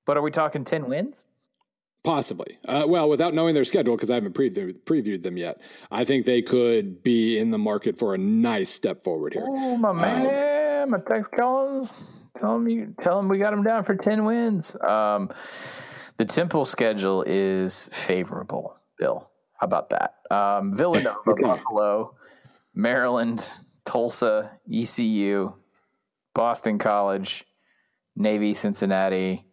[0.06, 1.26] But are we talking ten wins?
[2.04, 2.58] Possibly.
[2.66, 5.60] Uh, well, without knowing their schedule, because I haven't pre- previewed them yet,
[5.90, 9.44] I think they could be in the market for a nice step forward here.
[9.46, 11.94] Oh, my um, man, my text Collins.
[12.38, 14.74] Tell him you tell him we got him down for ten wins.
[14.80, 15.30] Um,
[16.16, 18.76] the Temple schedule is favorable.
[18.98, 20.16] Bill, how about that?
[20.30, 21.42] Um, Villanova, okay.
[21.42, 22.16] Buffalo,
[22.74, 25.52] Maryland, Tulsa, ECU,
[26.34, 27.44] Boston College,
[28.16, 29.44] Navy, Cincinnati,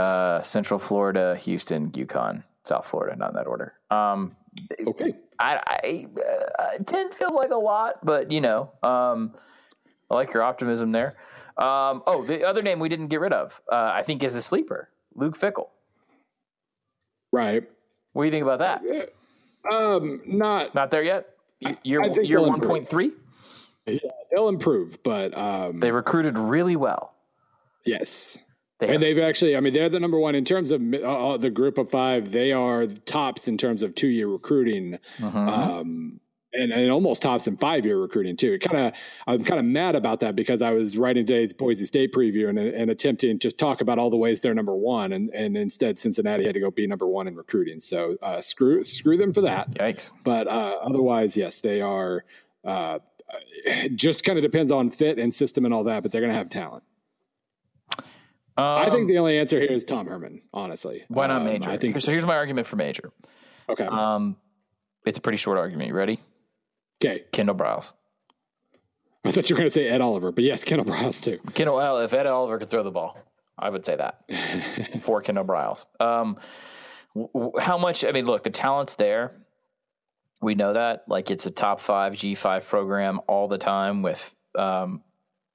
[0.00, 3.74] uh, Central Florida, Houston, UConn, South Florida, not in that order.
[3.90, 4.36] Um,
[4.86, 5.14] okay.
[5.38, 6.06] I, I
[6.58, 9.34] uh, 10 feels like a lot, but you know, um,
[10.10, 11.16] I like your optimism there.
[11.56, 14.42] Um, oh, the other name we didn't get rid of, uh, I think, is a
[14.42, 15.68] sleeper, Luke Fickell.
[17.32, 17.68] Right.
[18.12, 19.12] What do you think about that?
[19.70, 21.34] Um, not not there yet.
[21.82, 23.12] You're you're one point three.
[23.86, 23.98] Yeah,
[24.30, 27.14] they'll improve, but um, they recruited really well.
[27.84, 28.38] Yes,
[28.80, 30.96] they and they've actually, I mean, they're the number one in terms of uh,
[31.32, 32.32] uh, the group of five.
[32.32, 34.98] They are tops in terms of two year recruiting.
[35.22, 35.38] Uh-huh.
[35.38, 36.20] Um,
[36.52, 38.54] and, and almost tops in five year recruiting too.
[38.54, 38.92] It kind of
[39.26, 42.58] I'm kind of mad about that because I was writing today's Boise State preview and,
[42.58, 46.44] and attempting to talk about all the ways they're number one, and, and instead Cincinnati
[46.44, 47.78] had to go be number one in recruiting.
[47.78, 49.70] So uh, screw screw them for that.
[49.74, 50.12] Yikes!
[50.24, 52.24] But uh, otherwise, yes, they are.
[52.64, 52.98] Uh,
[53.94, 56.36] just kind of depends on fit and system and all that, but they're going to
[56.36, 56.82] have talent.
[58.60, 60.42] Um, I think the only answer here is Tom Herman.
[60.52, 61.70] Honestly, why not um, Major?
[61.70, 62.12] I think so.
[62.12, 63.12] Here's my argument for Major.
[63.68, 63.84] Okay.
[63.84, 64.36] Um,
[65.06, 65.88] it's a pretty short argument.
[65.88, 66.20] You ready?
[67.02, 67.24] Okay.
[67.32, 67.92] Kendall Briles.
[69.24, 71.38] I thought you were going to say Ed Oliver, but yes, Kendall Briles too.
[71.54, 73.18] Kendall, well, if Ed Oliver could throw the ball,
[73.58, 74.24] I would say that
[75.02, 75.86] for Kendall Briles.
[75.98, 76.36] Um,
[77.14, 78.04] w- how much?
[78.04, 79.32] I mean, look, the talent's there.
[80.42, 81.04] We know that.
[81.06, 85.02] Like, it's a top five G five program all the time with um,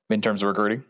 [0.09, 0.83] in terms of recruiting.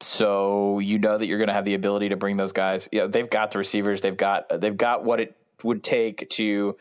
[0.00, 2.88] So you know that you're going to have the ability to bring those guys.
[2.90, 4.00] Yeah, they've got the receivers.
[4.00, 6.76] They've got they've got what it would take to.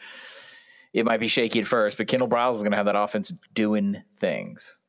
[0.94, 3.32] It might be shaky at first, but Kendall Briles is going to have that offense
[3.54, 4.82] doing things.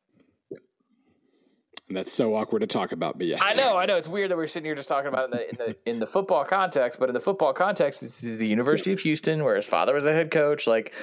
[1.89, 3.97] And that's so awkward to talk about, but yes, I know, I know.
[3.97, 5.99] It's weird that we're sitting here just talking about it in the in the in
[5.99, 9.57] the football context, but in the football context, this is the University of Houston, where
[9.57, 10.69] his father was a head coach.
[10.69, 10.95] Like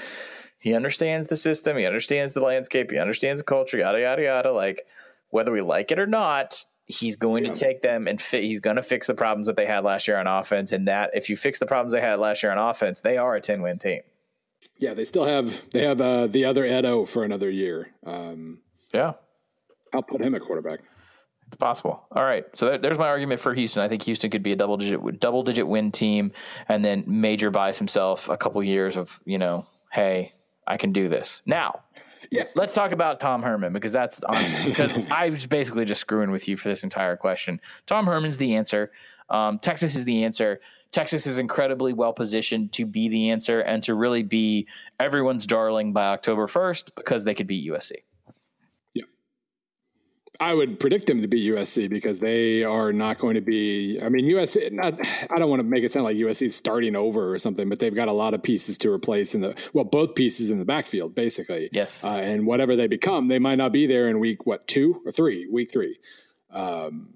[0.60, 4.54] he understands the system, he understands the landscape, he understands the culture, yada yada yada.
[4.54, 4.88] Like
[5.28, 7.54] whether we like it or not, he's going yeah.
[7.54, 10.08] to take them and fi- he's going to fix the problems that they had last
[10.08, 10.72] year on offense.
[10.72, 13.36] And that if you fix the problems they had last year on offense, they are
[13.36, 14.02] a ten win team.
[14.80, 17.90] Yeah, they still have they have uh, the other Edo for another year.
[18.06, 18.62] Um,
[18.94, 19.14] yeah,
[19.94, 20.80] I'll put him at quarterback.
[21.48, 22.06] It's possible.
[22.12, 23.82] All right, so there, there's my argument for Houston.
[23.82, 26.32] I think Houston could be a double digit double digit win team,
[26.68, 30.34] and then Major buys himself a couple years of you know, hey,
[30.68, 31.82] I can do this now.
[32.32, 32.44] Yeah.
[32.56, 36.48] Let's talk about Tom Herman because that's on, because I was basically just screwing with
[36.48, 37.62] you for this entire question.
[37.86, 38.92] Tom Herman's the answer.
[39.30, 40.60] Um, Texas is the answer.
[40.92, 44.68] Texas is incredibly well positioned to be the answer and to really be
[45.00, 47.92] everyone's darling by October 1st because they could beat USC.
[50.40, 54.00] I would predict them to be USC because they are not going to be.
[54.02, 54.72] I mean, USC.
[54.72, 57.68] Not, I don't want to make it sound like USC is starting over or something,
[57.70, 60.60] but they've got a lot of pieces to replace in the well, both pieces in
[60.60, 61.70] the backfield, basically.
[61.72, 62.04] Yes.
[62.04, 65.12] Uh, and whatever they become, they might not be there in week what two or
[65.12, 65.98] three, week three.
[66.52, 67.14] Um,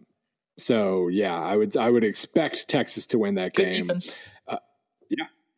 [0.58, 3.88] so yeah, I would I would expect Texas to win that Good game.
[3.88, 4.16] Defense.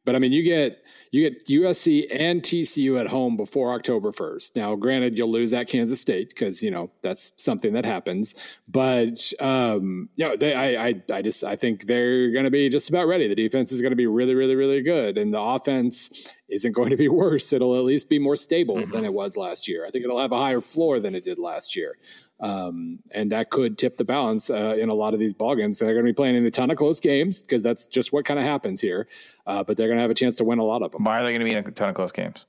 [0.05, 4.55] But I mean, you get you get USC and TCU at home before October 1st.
[4.55, 8.33] Now, granted, you'll lose at Kansas State because, you know, that's something that happens.
[8.67, 12.67] But, um, you know, they, I, I, I just, I think they're going to be
[12.67, 13.27] just about ready.
[13.27, 15.19] The defense is going to be really, really, really good.
[15.19, 17.53] And the offense isn't going to be worse.
[17.53, 18.91] It'll at least be more stable mm-hmm.
[18.91, 19.85] than it was last year.
[19.85, 21.99] I think it'll have a higher floor than it did last year.
[22.43, 25.79] Um, and that could tip the balance uh, in a lot of these ball games.
[25.79, 28.25] They're going to be playing in a ton of close games because that's just what
[28.25, 29.08] kind of happens here.
[29.47, 31.06] Uh, but they're going to have a chance to win a lot of them.
[31.06, 32.45] Why are they going to be in a ton of close games?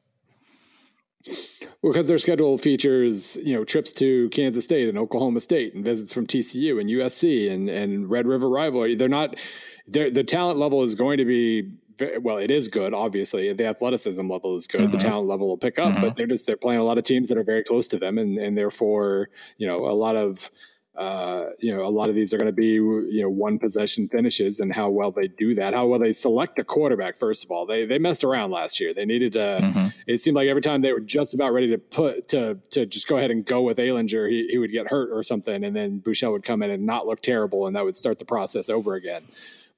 [1.81, 5.85] Well, because their schedule features, you know, trips to Kansas State and Oklahoma State and
[5.85, 8.97] visits from TCU and USC and and Red River rivalry.
[8.97, 9.37] They're not.
[9.87, 11.71] They're, the talent level is going to be
[12.21, 12.95] well, it is good.
[12.95, 14.83] Obviously, the athleticism level is good.
[14.83, 14.91] Mm-hmm.
[14.91, 16.01] The talent level will pick up, mm-hmm.
[16.01, 18.19] but they're just they're playing a lot of teams that are very close to them,
[18.19, 19.29] and and therefore,
[19.59, 20.51] you know, a lot of
[20.97, 24.09] uh, you know, a lot of these are going to be, you know, one possession
[24.09, 27.17] finishes and how well they do that, how well they select a quarterback.
[27.17, 28.95] First of all, they they messed around last year.
[28.95, 29.59] They needed to.
[29.63, 29.87] Mm-hmm.
[30.07, 33.09] It seemed like every time they were just about ready to put to to just
[33.09, 36.01] go ahead and go with Ehlinger, he, he would get hurt or something, and then
[36.01, 38.95] Buechele would come in and not look terrible, and that would start the process over
[38.95, 39.25] again.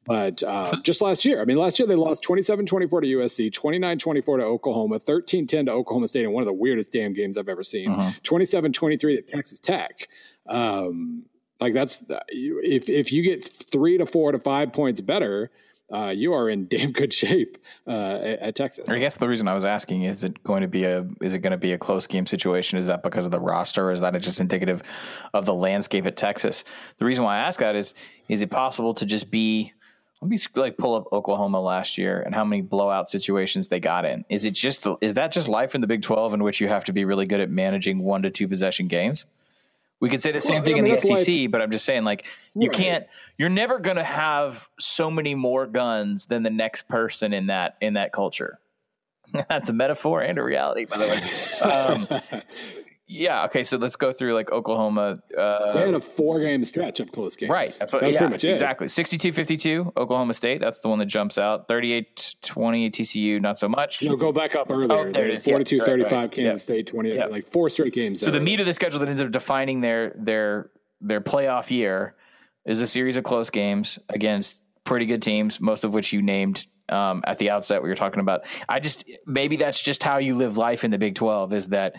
[0.06, 3.52] But uh, just last year, I mean, last year they lost 27 24 to USC,
[3.52, 7.12] 29 24 to Oklahoma, 13 10 to Oklahoma State, and one of the weirdest damn
[7.12, 8.12] games I've ever seen, uh-huh.
[8.22, 8.72] 27 uh-huh.
[8.72, 10.08] 23 to Texas Tech.
[10.48, 11.24] Um,
[11.60, 15.50] like, that's if, if you get three to four to five points better,
[15.90, 18.88] uh, you are in damn good shape uh, at, at, Texas.
[18.88, 21.40] I guess the reason I was asking is it going to be a is it
[21.40, 22.78] going to be a close game situation?
[22.78, 24.82] Is that because of the roster, or is that just indicative
[25.32, 26.64] of the landscape at Texas?
[26.98, 27.94] The reason why I ask that is
[28.28, 29.72] is it possible to just be
[30.22, 34.04] let me like pull up Oklahoma last year and how many blowout situations they got
[34.04, 34.24] in.
[34.28, 36.84] Is it just is that just life in the Big Twelve in which you have
[36.84, 39.26] to be really good at managing one to two possession games?
[40.00, 41.70] We could say the same well, thing I mean, in the SEC, like, but I'm
[41.70, 42.76] just saying like you right.
[42.76, 43.06] can't.
[43.38, 47.76] You're never going to have so many more guns than the next person in that
[47.80, 48.58] in that culture.
[49.48, 51.70] That's a metaphor and a reality, by the way.
[51.70, 52.42] Um,
[53.06, 53.44] yeah.
[53.44, 53.64] Okay.
[53.64, 55.18] So let's go through like Oklahoma.
[55.36, 57.50] Uh, they had a four game stretch of close games.
[57.50, 57.76] Right.
[57.78, 58.50] That's yeah, pretty much it.
[58.50, 58.88] Exactly.
[58.88, 60.60] 62 52, Oklahoma State.
[60.60, 61.68] That's the one that jumps out.
[61.68, 64.02] 38 20, TCU, not so much.
[64.02, 65.08] No, go back up earlier.
[65.08, 66.32] Oh, there 42 yeah, 35, right, right.
[66.32, 66.74] Kansas yeah.
[66.74, 67.26] State, 20, yeah.
[67.26, 68.20] like four straight games.
[68.20, 72.14] So the meat of the schedule that ends up defining their, their, their playoff year
[72.64, 76.66] is a series of close games against pretty good teams, most of which you named
[76.88, 77.82] um, at the outset.
[77.82, 78.44] We were talking about.
[78.68, 81.52] I just maybe that's just how you live life in the Big Twelve.
[81.52, 81.96] Is that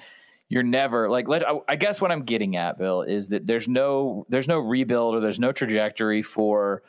[0.49, 3.67] you're never like let I, I guess what I'm getting at, Bill, is that there's
[3.67, 6.83] no there's no rebuild or there's no trajectory for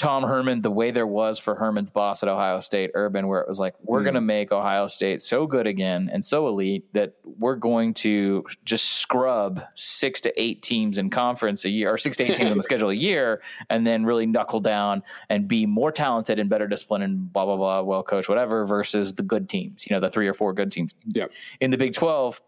[0.00, 3.46] Tom Herman the way there was for Herman's boss at Ohio State, Urban, where it
[3.46, 4.04] was like, we're mm.
[4.04, 8.46] going to make Ohio State so good again and so elite that we're going to
[8.64, 12.50] just scrub six to eight teams in conference a year, or six to eight teams
[12.50, 16.48] on the schedule a year, and then really knuckle down and be more talented and
[16.48, 20.00] better disciplined and blah, blah, blah, well coached, whatever, versus the good teams, you know,
[20.00, 20.94] the three or four good teams.
[21.08, 21.30] Yep.
[21.60, 22.40] In the Big 12,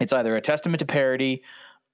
[0.00, 1.42] it's either a testament to parity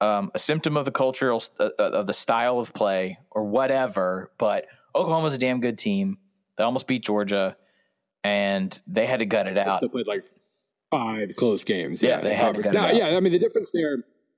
[0.00, 4.30] um, a symptom of the cultural uh, uh, of the style of play or whatever.
[4.38, 6.16] But Oklahoma's a damn good team.
[6.56, 7.56] They almost beat Georgia,
[8.24, 9.74] and they had to gut it out.
[9.74, 10.24] Still played like
[10.90, 12.02] five close games.
[12.02, 12.94] Yeah, they had to gut it out.
[12.94, 13.08] yeah.
[13.16, 13.96] I mean, the difference there,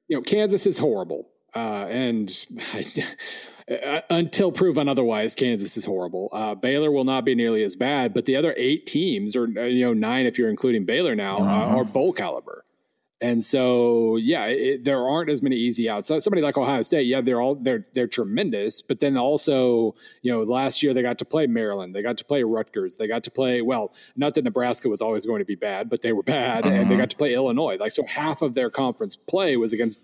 [0.08, 2.28] you know, Kansas is horrible, uh, and
[3.84, 6.28] uh, until proven otherwise, Kansas is horrible.
[6.32, 9.62] Uh, Baylor will not be nearly as bad, but the other eight teams, or uh,
[9.62, 11.74] you know, nine if you're including Baylor now, uh, Mhm.
[11.76, 12.64] are bowl caliber.
[13.22, 16.08] And so, yeah, it, there aren't as many easy outs.
[16.08, 18.82] So somebody like Ohio State, yeah, they're all they're they're tremendous.
[18.82, 22.24] But then also, you know, last year they got to play Maryland, they got to
[22.24, 23.62] play Rutgers, they got to play.
[23.62, 26.90] Well, not that Nebraska was always going to be bad, but they were bad, and
[26.90, 26.98] they Mhm.
[26.98, 27.76] got to play Illinois.
[27.78, 29.98] Like so, half of their conference play was against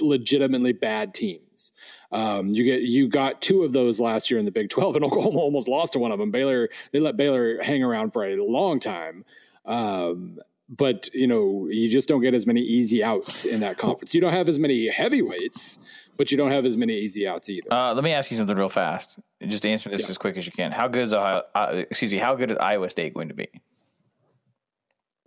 [0.00, 1.72] legitimately bad teams.
[2.12, 5.04] Um, you get you got two of those last year in the Big Twelve, and
[5.08, 6.30] Oklahoma almost lost to one of them.
[6.32, 9.24] Baylor they let Baylor hang around for a long time.
[9.64, 14.14] Um, but you know you just don't get as many easy outs in that conference.
[14.14, 15.78] You don't have as many heavyweights,
[16.16, 17.72] but you don't have as many easy outs either.
[17.72, 19.18] Uh, let me ask you something real fast.
[19.46, 20.08] Just answer this Yeah.
[20.08, 20.72] as quick as you can.
[20.72, 21.42] How good is Ohio?
[21.54, 22.18] Uh, excuse me.
[22.18, 23.48] How good is Iowa State going to be?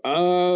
[0.03, 0.55] Uh,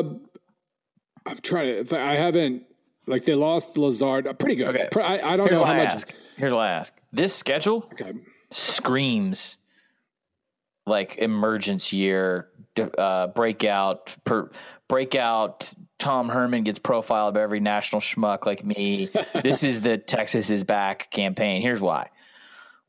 [1.26, 2.00] I'm trying to.
[2.00, 2.63] I haven't
[3.08, 4.28] like they lost Lazard.
[4.28, 4.67] uh, Pretty good.
[4.76, 4.89] Okay.
[5.02, 5.93] I, I don't Here's know how I much.
[5.95, 6.13] ask.
[6.38, 6.93] Here's what I ask.
[7.13, 8.13] This schedule Okay.
[8.52, 9.58] screams
[10.88, 14.50] like emergence year, uh, breakout, per,
[14.88, 15.74] breakout.
[15.98, 19.10] Tom Herman gets profiled by every national schmuck like me.
[19.44, 21.62] this is the Texas is back campaign.
[21.62, 22.10] Here's why: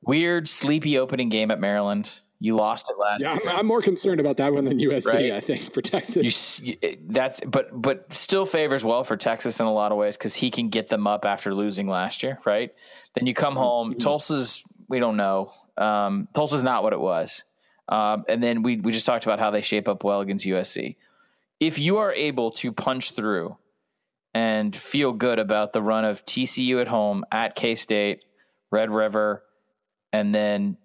[0.02, 2.20] weird, sleepy opening game at Maryland.
[2.38, 3.22] You lost it last.
[3.22, 3.50] Yeah, I'm, year.
[3.50, 5.06] I'm more concerned about that one than USC.
[5.06, 5.32] Right.
[5.32, 6.60] I think for Texas.
[6.60, 10.34] you- that's but but still favors well for Texas in a lot of ways because
[10.34, 12.74] he can get them up after losing last year, right?
[13.14, 13.94] Then you come home.
[13.94, 15.52] Tulsa's we don't know.
[15.78, 17.44] Um, Tulsa's not what it was,
[17.88, 20.96] um, and then we we just talked about how they shape up well against USC.
[21.60, 23.56] If you are able to punch through
[24.34, 28.24] and feel good about the run of TCU at home at K State,
[28.70, 29.42] Red River,
[30.12, 30.76] and then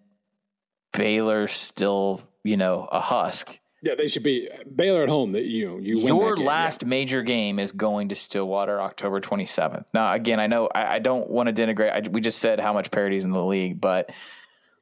[0.93, 5.31] Baylor still you know a husk yeah, they should be Baylor at home.
[5.31, 9.19] That you know you win your game, last major game is going to Stillwater October
[9.19, 9.85] 27th.
[9.93, 11.91] Now, again, I know I, I don't want to denigrate.
[11.91, 14.11] I, we just said how much parity's in the league, but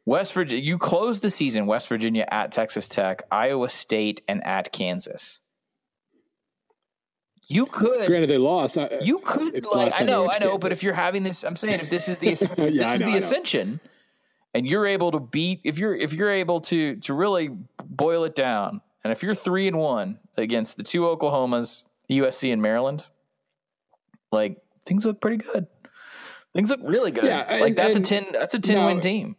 [0.09, 4.71] West Virginia, you closed the season West Virginia at Texas Tech, Iowa State, and at
[4.71, 5.41] Kansas.
[7.47, 8.79] You could, Granted, they lost.
[8.79, 11.75] I, you could, like, I know, I know, but if you're having this, I'm saying
[11.75, 13.79] if this is the, if Yeah, this is know, the ascension,
[14.55, 17.49] and you're able to beat, if you're if you're able to to really
[17.83, 22.63] boil it down, and if you're three and one against the two Oklahomas, USC and
[22.63, 23.05] Maryland,
[24.31, 25.67] like things look pretty good.
[26.55, 27.25] Things look really good.
[27.25, 29.35] Yeah, like and- that's and a ten that's a ten now- win team.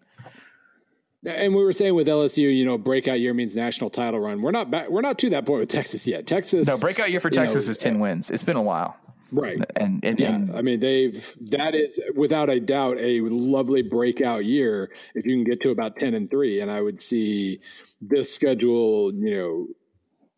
[1.24, 4.40] And we were saying with LSU, you know, breakout year means national title run.
[4.40, 4.88] We're not back.
[4.88, 6.26] We're not to that point with Texas yet.
[6.26, 8.30] Texas, No, breakout year for you know, Texas is ten wins.
[8.30, 8.96] It's been a while,
[9.30, 9.59] right?
[9.76, 14.46] and and, Yeah, and I mean they've that is without a doubt a lovely breakout
[14.46, 17.61] year if you can get to about ten and three, and I would see
[18.00, 19.66] this schedule, you know,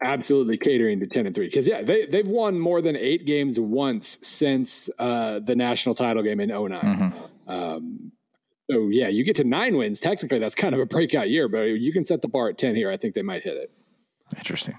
[0.02, 3.60] absolutely catering to ten and three because yeah, they they've won more than eight games
[3.60, 7.14] once since uh, the national title game in 9 Mhm.
[7.46, 8.10] Um,
[8.72, 10.00] so yeah, you get to nine wins.
[10.00, 12.74] Technically, that's kind of a breakout year, but you can set the bar at ten
[12.74, 12.90] here.
[12.90, 13.70] I think they might hit it.
[14.36, 14.76] Interesting.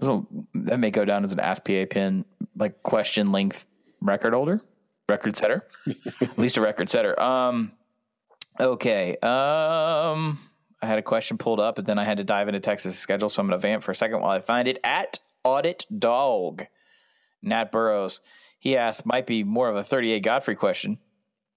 [0.00, 2.24] So that may go down as an ASPA pin,
[2.56, 3.66] like question length
[4.00, 4.60] record holder,
[5.08, 5.66] record setter,
[6.20, 7.20] at least a record setter.
[7.20, 7.72] Um,
[8.60, 9.16] okay.
[9.16, 10.38] Um,
[10.80, 13.28] I had a question pulled up, but then I had to dive into Texas schedule,
[13.28, 14.78] so I'm going to vamp for a second while I find it.
[14.84, 16.66] At Audit Dog,
[17.42, 18.20] Nat Burrows.
[18.60, 20.98] He asked, might be more of a 38 Godfrey question.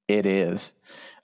[0.07, 0.73] It is.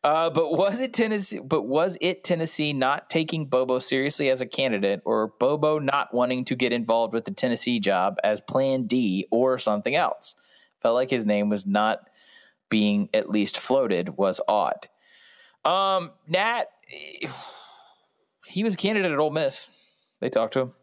[0.07, 1.39] Uh, but was it Tennessee?
[1.39, 6.45] But was it Tennessee not taking Bobo seriously as a candidate, or Bobo not wanting
[6.45, 10.35] to get involved with the Tennessee job as Plan D, or something else?
[10.81, 12.09] Felt like his name was not
[12.69, 14.87] being at least floated was odd.
[15.65, 16.69] Um, Nat,
[18.45, 19.67] he was a candidate at Ole Miss.
[20.21, 20.73] They talked to him.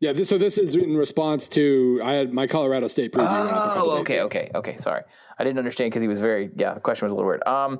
[0.00, 3.30] Yeah, this, so this is in response to I had my Colorado State preview.
[3.30, 4.76] went up a couple Oh, okay, okay, okay.
[4.78, 5.02] Sorry,
[5.38, 6.50] I didn't understand because he was very.
[6.56, 7.46] Yeah, the question was a little weird.
[7.46, 7.78] Um,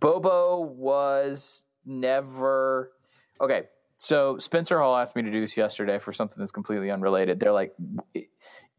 [0.00, 2.92] Bobo was never
[3.40, 3.64] okay.
[3.96, 7.40] So Spencer Hall asked me to do this yesterday for something that's completely unrelated.
[7.40, 7.74] They're like,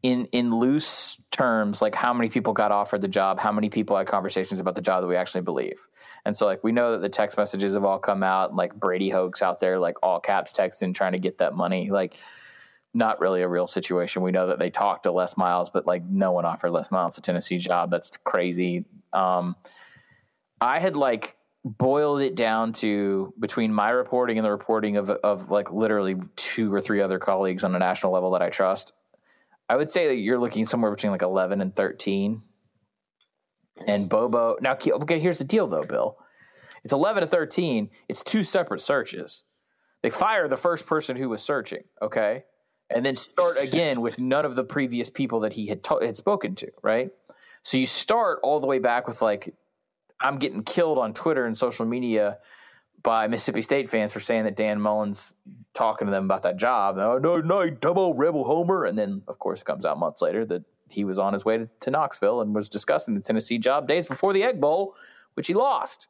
[0.02, 3.96] in in loose terms, like how many people got offered the job, how many people
[3.96, 5.86] had conversations about the job that we actually believe.
[6.24, 9.08] And so like we know that the text messages have all come out, like Brady
[9.08, 12.16] Hoke's out there, like all caps texting trying to get that money, like
[12.94, 14.22] not really a real situation.
[14.22, 17.18] We know that they talked to Les Miles, but like no one offered Les Miles
[17.18, 17.90] a Tennessee job.
[17.90, 18.84] That's crazy.
[19.12, 19.56] Um,
[20.60, 25.50] I had like boiled it down to between my reporting and the reporting of of
[25.50, 28.92] like literally two or three other colleagues on a national level that I trust.
[29.68, 32.42] I would say that you're looking somewhere between like 11 and 13.
[33.86, 34.56] And Bobo.
[34.60, 36.16] Now, okay, here's the deal, though, Bill.
[36.84, 37.90] It's 11 to 13.
[38.08, 39.42] It's two separate searches.
[40.02, 42.44] They fire the first person who was searching, okay?
[42.88, 46.16] And then start again with none of the previous people that he had, to- had
[46.16, 47.10] spoken to, right?
[47.64, 49.52] So you start all the way back with like,
[50.20, 52.38] I'm getting killed on Twitter and social media
[53.02, 55.34] by Mississippi State fans for saying that Dan Mullen's
[55.74, 56.96] talking to them about that job.
[56.98, 58.84] Oh, no, no, double rebel homer.
[58.84, 61.58] And then, of course, it comes out months later that he was on his way
[61.58, 64.94] to, to Knoxville and was discussing the Tennessee job days before the Egg Bowl,
[65.34, 66.08] which he lost.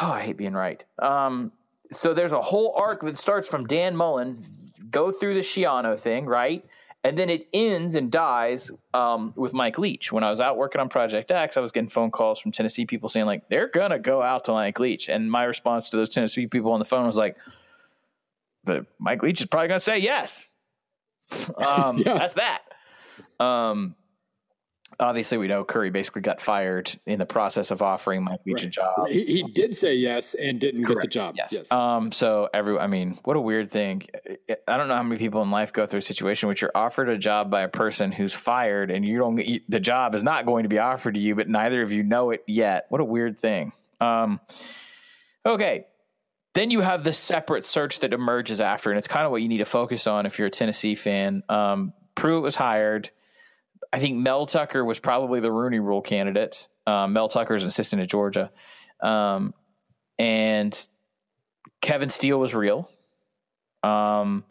[0.00, 0.84] Oh, I hate being right.
[0.98, 1.52] Um,
[1.90, 4.44] so there's a whole arc that starts from Dan Mullen,
[4.90, 6.64] go through the Schiano thing, right?
[7.04, 10.12] And then it ends and dies um, with Mike Leach.
[10.12, 12.86] When I was out working on Project X, I was getting phone calls from Tennessee
[12.86, 15.08] people saying, like, they're going to go out to Mike Leach.
[15.08, 17.36] And my response to those Tennessee people on the phone was like,
[18.64, 20.48] the Mike Leach is probably going to say yes.
[21.66, 22.14] Um, yeah.
[22.14, 22.62] That's that.
[23.40, 23.96] Um,
[25.02, 28.64] obviously we know Currie basically got fired in the process of offering Mike Leach right.
[28.64, 29.08] a job.
[29.08, 31.00] He, he, did say yes and didn't Correct.
[31.00, 31.34] get the job.
[31.36, 31.48] Yes.
[31.50, 31.72] yes.
[31.72, 34.02] Um, so every, I mean, what a weird thing.
[34.68, 37.08] I don't know how many people in life go through a situation which you're offered
[37.08, 39.36] a job by a person who's fired and you don't
[39.68, 42.30] the job is not going to be offered to you, but neither of you know
[42.30, 42.86] it yet.
[42.88, 43.72] What a weird thing.
[44.00, 44.40] Um,
[45.44, 45.86] okay.
[46.54, 49.48] Then you have the separate search that emerges after, and it's kind of what you
[49.48, 51.42] need to focus on if you're a Tennessee fan.
[51.48, 53.10] Um, Pruitt was hired
[53.92, 56.68] I think Mel Tucker was probably the Rooney Rule candidate.
[56.86, 58.50] Um, Mel Tucker is an assistant at Georgia,
[59.02, 59.54] um,
[60.18, 60.88] and
[61.80, 62.88] Kevin Steele was real.
[63.82, 64.44] Um,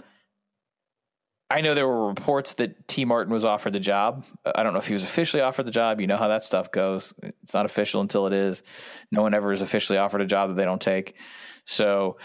[1.49, 4.23] I know there were reports that Tee Martin was offered the job.
[4.45, 5.99] I don't know if he was officially offered the job.
[5.99, 7.13] You know how that stuff goes.
[7.43, 8.63] It's not official until it is.
[9.11, 11.17] No one ever is officially offered a job that they don't take.
[11.65, 12.17] So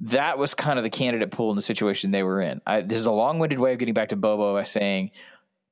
[0.00, 2.60] that was kind of the candidate pool in the situation they were in.
[2.66, 5.10] I, this is a long-winded way of getting back to Bobo by saying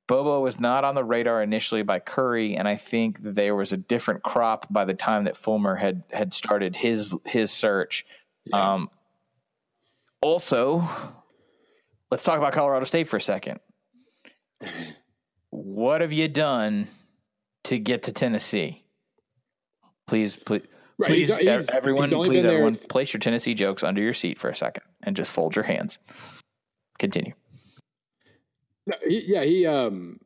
[0.06, 3.76] Bobo was not on the radar initially by Currie, and I think there was a
[3.76, 8.04] different crop by the time that Fulmer had had started his his search.
[8.44, 8.74] Yeah.
[8.74, 8.90] Um,
[10.20, 10.86] also,
[12.10, 13.60] let's talk about Colorado State for a second.
[15.50, 16.88] what have you done
[17.64, 18.84] to get to Tennessee?
[20.06, 20.62] Please, please,
[20.98, 21.08] right.
[21.08, 24.50] please, he's, he's, everyone, he's please, everyone, place your Tennessee jokes under your seat for
[24.50, 25.98] a second and just fold your hands.
[26.98, 27.32] Continue.
[29.06, 30.20] Yeah, he um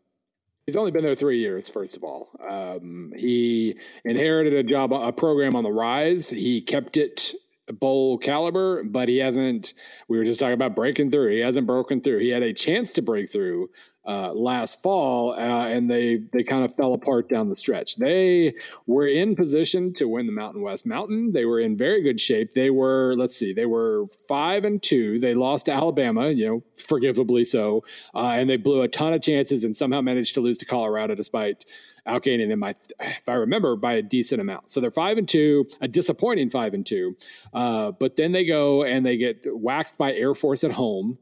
[0.66, 1.68] he's only been there three years.
[1.68, 6.28] First of all, um, he inherited a job, a program on the rise.
[6.28, 7.34] He kept it
[7.72, 9.74] bowl caliber, but he hasn't.
[10.08, 11.30] We were just talking about breaking through.
[11.32, 12.18] He hasn't broken through.
[12.18, 13.70] He had a chance to break through
[14.08, 17.96] uh, last fall, uh, and they they kind of fell apart down the stretch.
[17.96, 18.54] They
[18.86, 21.32] were in position to win the Mountain West Mountain.
[21.32, 22.52] They were in very good shape.
[22.52, 25.18] They were let's see, they were five and two.
[25.18, 27.84] They lost to Alabama, you know, forgivably so,
[28.14, 31.14] uh, and they blew a ton of chances and somehow managed to lose to Colorado
[31.14, 31.66] despite
[32.08, 34.70] outgaining them, if I remember, by a decent amount.
[34.70, 37.14] So they're five and two, a disappointing five and two.
[37.52, 41.18] Uh, but then they go and they get waxed by Air Force at home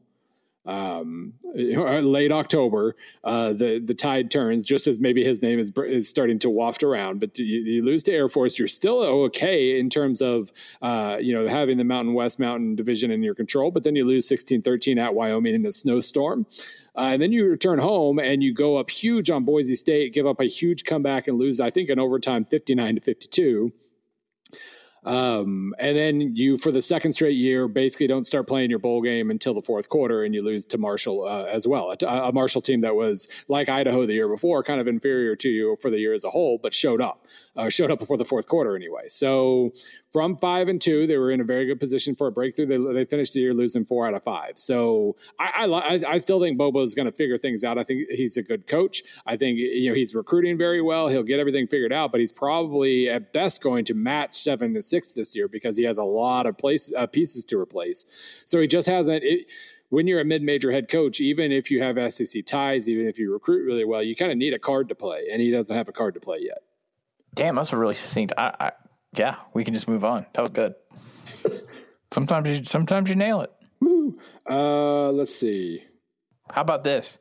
[0.67, 4.65] um, late October, uh, the the tide turns.
[4.65, 8.03] Just as maybe his name is is starting to waft around, but you, you lose
[8.03, 10.51] to Air Force, you're still okay in terms of
[10.81, 13.71] uh, you know having the Mountain West Mountain Division in your control.
[13.71, 16.45] But then you lose 16-13 at Wyoming in a snowstorm.
[16.95, 20.25] Uh, and then you return home and you go up huge on Boise State, give
[20.25, 23.71] up a huge comeback and lose, I think, in overtime 59 to 52.
[25.07, 29.01] Um, and then you, for the second straight year, basically don't start playing your bowl
[29.01, 31.95] game until the fourth quarter, and you lose to Marshall uh, as well.
[32.01, 35.47] A, a, Marshall team that was like Idaho the year before, kind of inferior to
[35.47, 37.25] you for the year as a whole, but showed up,
[37.57, 39.07] uh, showed up before the fourth quarter anyway.
[39.07, 39.73] So
[40.13, 42.65] from five and two, they were in a very good position for a breakthrough.
[42.65, 44.53] They, they finished the year losing four out of five.
[44.55, 47.77] So I, I, I still think Bobo is going to figure things out.
[47.77, 49.01] I think he's a good coach.
[49.25, 51.07] I think you know he's recruiting very well.
[51.07, 54.81] He'll get everything figured out, but he's probably at best going to match seven to
[54.81, 58.05] six this year because he has a lot of place uh, pieces to replace.
[58.45, 59.23] So he just hasn't.
[59.23, 59.51] It,
[59.89, 63.31] when you're a mid-major head coach, even if you have SEC ties, even if you
[63.31, 65.87] recruit really well, you kind of need a card to play, and he doesn't have
[65.87, 66.59] a card to play yet.
[67.37, 68.33] Damn, that's a really succinct.
[68.35, 68.71] I, I,
[69.15, 70.25] yeah, we can just move on.
[70.33, 70.73] That was good.
[72.11, 73.51] sometimes you sometimes you nail it.
[73.79, 74.17] Woo.
[74.49, 75.83] Uh, let's see.
[76.49, 77.19] How about this?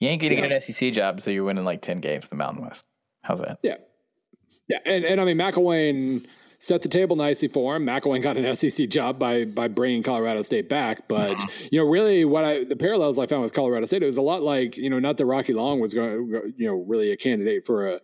[0.00, 0.48] You ain't gonna yeah.
[0.48, 2.84] get an SEC job so you're winning like ten games in the Mountain West.
[3.22, 3.58] How's that?
[3.62, 3.76] Yeah,
[4.68, 6.26] yeah, and and I mean McElwain
[6.58, 7.86] set the table nicely for him.
[7.86, 11.66] McElwain got an SEC job by by bringing Colorado State back, but mm-hmm.
[11.72, 14.22] you know, really, what I the parallels I found with Colorado State it was a
[14.22, 17.64] lot like you know, not that Rocky Long was going, you know, really a candidate
[17.64, 18.00] for a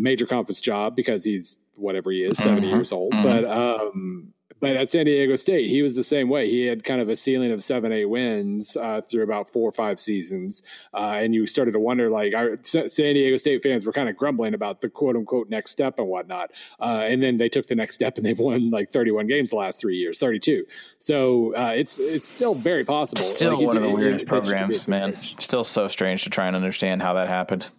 [0.00, 2.76] major conference job because he's whatever he is, 70 mm-hmm.
[2.76, 3.12] years old.
[3.12, 3.22] Mm-hmm.
[3.22, 6.48] But um, But at San Diego State, he was the same way.
[6.48, 9.72] He had kind of a ceiling of seven, eight wins uh, through about four or
[9.72, 13.92] five seasons, uh, and you started to wonder, like, our San Diego State fans were
[13.92, 16.50] kind of grumbling about the quote unquote next step and whatnot.
[16.78, 19.56] Uh, and then they took the next step, and they've won like 31 games the
[19.56, 20.66] last three years, 32.
[20.98, 23.22] So uh, it's it's still very possible.
[23.22, 25.20] Still like, one of the weirdest programs, man.
[25.22, 27.70] Still so strange to try and understand how that happened.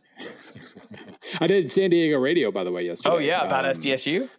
[1.40, 3.16] I did San Diego radio, by the way, yesterday.
[3.16, 4.30] Oh yeah, about um, SDSU.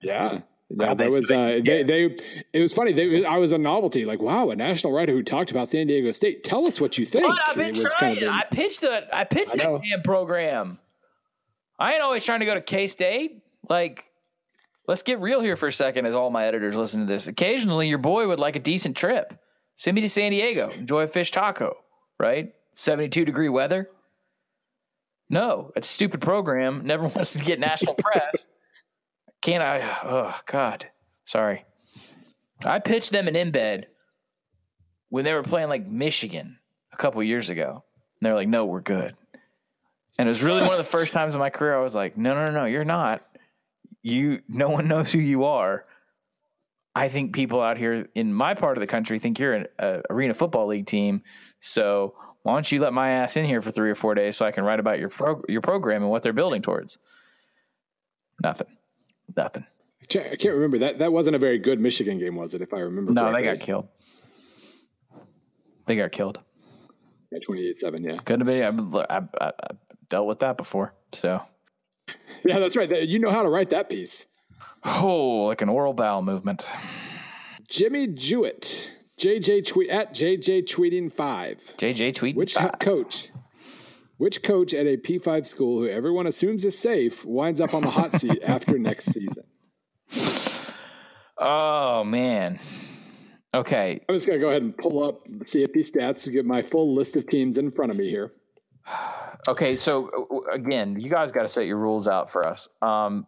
[0.00, 0.40] Yeah,
[0.70, 2.16] yeah, that was uh, they, they.
[2.52, 2.92] It was funny.
[2.92, 4.04] They, I was a novelty.
[4.04, 6.44] Like, wow, a national writer who talked about San Diego State.
[6.44, 7.26] Tell us what you think.
[7.26, 8.16] Well, I've been trying.
[8.16, 9.08] Kind of I pitched it.
[9.12, 10.78] I pitched that damn program.
[11.78, 13.42] I ain't always trying to go to K State.
[13.68, 14.04] Like,
[14.86, 16.06] let's get real here for a second.
[16.06, 19.34] As all my editors listen to this, occasionally your boy would like a decent trip.
[19.74, 20.68] Send me to San Diego.
[20.70, 21.76] Enjoy a fish taco.
[22.18, 23.90] Right, seventy-two degree weather.
[25.30, 26.84] No, it's a stupid program.
[26.84, 28.48] Never wants to get national press.
[29.40, 29.98] Can't I?
[30.04, 30.86] Oh God,
[31.24, 31.64] sorry.
[32.64, 33.84] I pitched them an embed
[35.08, 36.58] when they were playing like Michigan
[36.92, 37.84] a couple years ago.
[38.20, 39.16] And they're like, "No, we're good."
[40.18, 42.18] And it was really one of the first times in my career I was like,
[42.18, 43.24] "No, no, no, no, you're not.
[44.02, 44.42] You.
[44.48, 45.86] No one knows who you are."
[46.94, 50.02] I think people out here in my part of the country think you're an a
[50.10, 51.22] arena football league team.
[51.60, 54.46] So why don't you let my ass in here for three or four days so
[54.46, 56.98] I can write about your pro- your program and what they're building towards?
[58.42, 58.68] Nothing.
[59.36, 59.66] Nothing.
[60.02, 60.98] I can't remember that.
[60.98, 62.62] That wasn't a very good Michigan game, was it?
[62.62, 63.12] If I remember.
[63.12, 63.42] No, correctly.
[63.42, 63.88] they got killed.
[65.86, 66.40] They got killed.
[67.30, 68.02] Yeah, twenty-eight seven.
[68.02, 68.94] Yeah, could have been.
[69.08, 69.52] I, I, I,
[70.08, 71.42] dealt with that before, so.
[72.42, 73.06] Yeah, that's right.
[73.06, 74.26] You know how to write that piece.
[74.82, 76.66] Oh, like an oral bowel movement.
[77.68, 78.90] Jimmy Jewett,
[79.20, 81.58] JJ tweet at JJ tweeting five.
[81.76, 82.78] JJ tweeting Which five.
[82.80, 83.28] coach
[84.20, 87.88] which coach at a P5 school who everyone assumes is safe winds up on the
[87.88, 89.44] hot seat after next season?
[91.38, 92.60] Oh, man.
[93.54, 94.04] Okay.
[94.06, 96.94] I'm just going to go ahead and pull up CFP stats to get my full
[96.94, 98.34] list of teams in front of me here.
[99.48, 102.68] Okay, so uh, again, you guys got to set your rules out for us.
[102.82, 103.26] Um,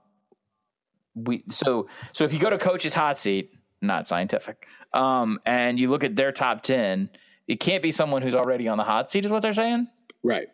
[1.14, 3.50] we so so if you go to coach's hot seat,
[3.82, 7.10] not scientific, um, and you look at their top ten,
[7.46, 9.88] it can't be someone who's already on the hot seat, is what they're saying.
[10.22, 10.48] Right.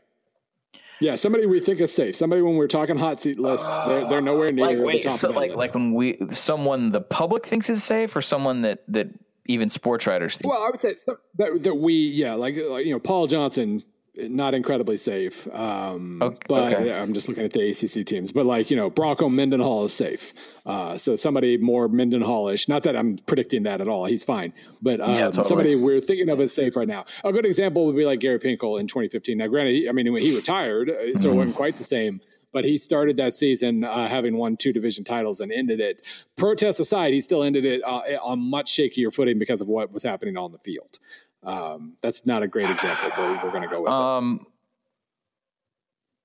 [1.00, 2.16] Yeah, somebody we think is safe.
[2.16, 5.10] Somebody when we're talking hot seat lists, uh, they're, they're nowhere near like, wait, the
[5.10, 5.56] top so like list.
[5.56, 9.08] like when we someone the public thinks is safe, or someone that that
[9.46, 10.52] even sports writers think.
[10.52, 10.96] Well, I would say
[11.36, 13.84] that that we yeah, like, like you know, Paul Johnson
[14.20, 15.46] not incredibly safe.
[15.52, 16.38] Um, okay.
[16.48, 16.92] But okay.
[16.92, 18.32] I'm just looking at the ACC teams.
[18.32, 20.34] But like you know, Bronco Mendenhall is safe.
[20.66, 22.68] Uh, so somebody more Mendenhallish.
[22.68, 24.04] Not that I'm predicting that at all.
[24.04, 24.52] He's fine.
[24.82, 25.44] But um, yeah, totally.
[25.44, 27.04] somebody we're thinking of as safe right now.
[27.24, 29.38] A good example would be like Gary Pinkel in 2015.
[29.38, 31.28] Now, granted, I mean he retired, uh, so mm-hmm.
[31.28, 32.20] it wasn't quite the same.
[32.50, 36.00] But he started that season uh, having won two division titles and ended it.
[36.36, 40.02] Protests aside, he still ended it uh, on much shakier footing because of what was
[40.02, 40.98] happening on the field.
[41.42, 44.40] Um, that's not a great example, but we're going to go with um,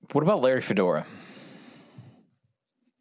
[0.02, 0.14] it.
[0.14, 1.06] What about Larry Fedora?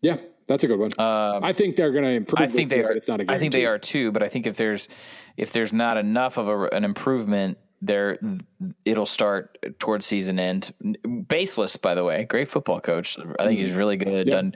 [0.01, 0.91] Yeah, that's a good one.
[0.99, 2.41] Um, I think they're going to improve.
[2.41, 2.91] I think they year, are.
[2.91, 4.11] It's not a I think they are too.
[4.11, 4.89] But I think if there's
[5.37, 8.17] if there's not enough of a, an improvement, there
[8.85, 10.73] it'll start towards season end.
[11.27, 13.17] Baseless, by the way, great football coach.
[13.39, 13.77] I think he's mm-hmm.
[13.77, 14.27] really good.
[14.27, 14.35] Yeah.
[14.35, 14.55] Done,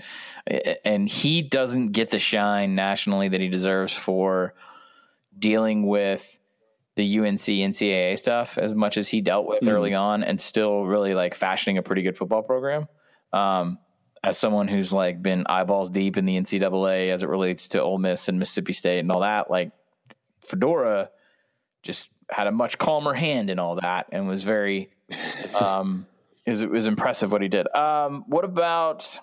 [0.85, 4.53] and he doesn't get the shine nationally that he deserves for
[5.37, 6.36] dealing with
[6.97, 10.85] the UNC NCAA stuff as much as he dealt with mm early on and still
[10.85, 12.87] really like fashioning a pretty good football program.
[13.31, 13.79] Um,
[14.23, 17.97] as someone who's like been eyeballs deep in the NCAA as it relates to Ole
[17.97, 19.71] Miss and Mississippi State and all that, like
[20.41, 21.09] Fedora
[21.83, 24.89] just had a much calmer hand in all that and was very,
[25.53, 26.07] um,
[26.45, 27.73] it was, it was impressive what he did.
[27.75, 29.19] Um, what about,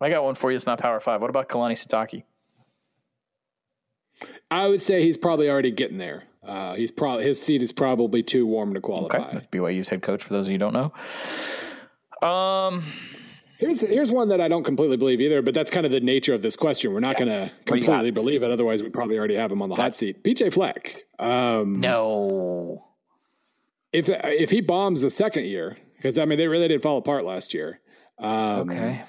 [0.00, 0.56] I got one for you.
[0.56, 1.20] It's not Power Five.
[1.20, 2.22] What about Kalani Sitake?
[4.50, 6.24] I would say he's probably already getting there.
[6.44, 9.18] Uh, he's probably his seat is probably too warm to qualify.
[9.18, 9.40] Okay.
[9.52, 10.22] BYU's head coach.
[10.22, 10.72] For those of you who don't
[12.22, 12.84] know, um,
[13.58, 15.42] here's here's one that I don't completely believe either.
[15.42, 16.92] But that's kind of the nature of this question.
[16.92, 17.24] We're not yeah.
[17.24, 18.50] going to completely believe it.
[18.50, 20.22] Otherwise, we probably already have him on the hot seat.
[20.22, 21.04] PJ Fleck.
[21.18, 22.84] Um, no.
[23.92, 27.24] If if he bombs the second year, because I mean they really did fall apart
[27.24, 27.80] last year.
[28.18, 29.04] Um, okay.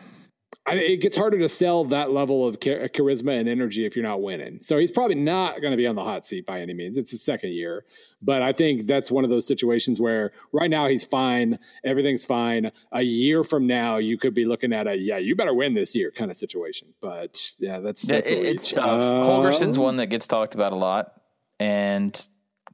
[0.67, 4.23] I, it gets harder to sell that level of charisma and energy if you're not
[4.23, 4.59] winning.
[4.63, 6.97] So he's probably not going to be on the hot seat by any means.
[6.97, 7.85] It's his second year,
[8.19, 12.71] but I think that's one of those situations where right now he's fine, everything's fine.
[12.91, 15.93] A year from now, you could be looking at a yeah, you better win this
[15.93, 16.93] year kind of situation.
[16.99, 18.85] But yeah, that's that's it, it's tough.
[18.85, 21.13] Uh, Holgorsen's one that gets talked about a lot,
[21.59, 22.19] and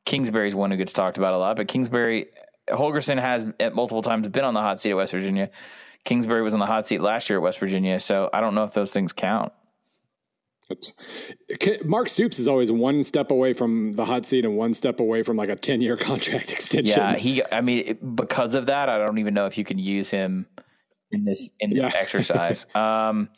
[0.06, 1.58] Kingsbury's one who gets talked about a lot.
[1.58, 2.28] But Kingsbury,
[2.70, 5.50] Holgorsen has at multiple times been on the hot seat at West Virginia.
[6.04, 8.64] Kingsbury was on the hot seat last year at West Virginia, so I don't know
[8.64, 9.54] if those things count.
[11.84, 15.22] Mark Stoops is always one step away from the hot seat and one step away
[15.24, 16.98] from like a 10 year contract extension.
[16.98, 17.44] Yeah, he.
[17.52, 20.48] I mean, because of that, I don't even know if you can use him
[21.12, 22.00] in this in this yeah.
[22.00, 22.66] exercise.
[22.76, 23.30] um,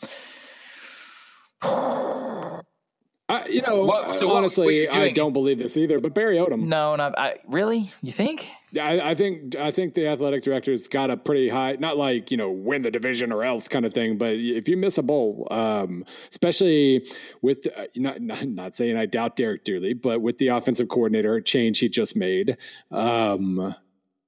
[3.33, 5.97] I, you know, what, so honestly, I don't believe this either.
[5.97, 7.91] But Barry Odom, no, not I, really.
[8.03, 8.47] You think?
[8.79, 12.37] I, I think I think the athletic director's got a pretty high, not like you
[12.37, 15.47] know win the division or else kind of thing, but if you miss a bowl,
[15.49, 17.07] um, especially
[17.41, 21.41] with uh, not, not, not saying I doubt Derek Dooley, but with the offensive coordinator
[21.41, 22.57] change he just made,
[22.91, 23.75] um,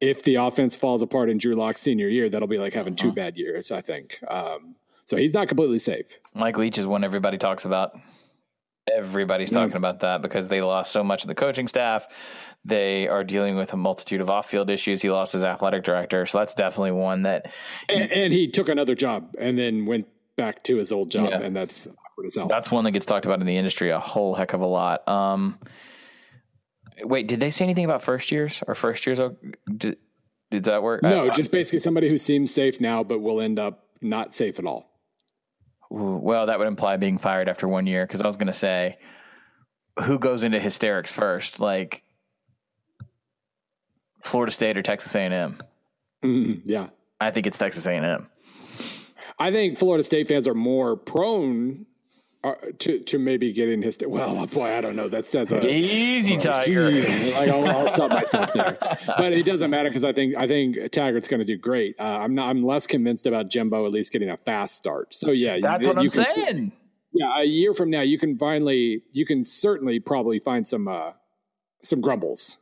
[0.01, 3.09] if the offense falls apart in Drew Lock's senior year, that'll be like having uh-huh.
[3.09, 3.71] two bad years.
[3.71, 4.17] I think.
[4.27, 4.75] Um,
[5.05, 6.17] so he's not completely safe.
[6.33, 7.95] Mike Leach is one everybody talks about.
[8.93, 9.77] Everybody's talking mm.
[9.77, 12.07] about that because they lost so much of the coaching staff.
[12.63, 15.01] They are dealing with a multitude of off-field issues.
[15.01, 17.51] He lost his athletic director, so that's definitely one that.
[17.89, 21.41] And, and he took another job and then went back to his old job, yeah.
[21.41, 22.47] and that's awkward as hell.
[22.47, 25.07] That's one that gets talked about in the industry a whole heck of a lot.
[25.07, 25.59] Um,
[27.03, 29.19] wait, did they say anything about first years or first years?
[29.77, 29.97] Did,
[30.51, 31.03] did that work?
[31.03, 34.59] No, I, just basically somebody who seems safe now, but will end up not safe
[34.59, 34.91] at all.
[35.97, 38.97] Well, that would imply being fired after one year because I was going to say,
[40.03, 42.03] who goes into hysterics first, like
[44.21, 45.57] Florida State or Texas A&M?
[46.21, 46.89] Mm, yeah,
[47.21, 48.27] I think it's Texas A&M.
[49.39, 51.85] I think Florida State fans are more prone
[52.45, 55.07] uh, to to maybe get in his well boy I don't know.
[55.07, 56.91] That says a easy uh, tiger.
[57.35, 58.77] Like I'll, I'll, stop myself there.
[59.17, 61.95] But it doesn't matter because I think I think Taggart's going to do great.
[61.99, 65.13] Uh, I'm not I'm less convinced about Jimbo at least getting a fast start.
[65.13, 66.71] So yeah that's you, what I'm saying.
[67.13, 71.11] Yeah a year from now you can finally you can certainly probably find some uh
[71.83, 72.57] some grumbles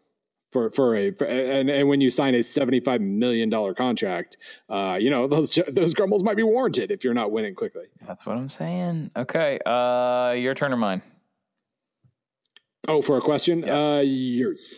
[0.53, 4.37] for for a for, and and when you sign a seventy five million dollar contract,
[4.69, 7.85] uh, you know those those grumbles might be warranted if you're not winning quickly.
[8.07, 9.11] That's what I'm saying.
[9.17, 11.01] Okay, uh, your turn or mine?
[12.87, 14.77] Oh, for a question, uh, yours.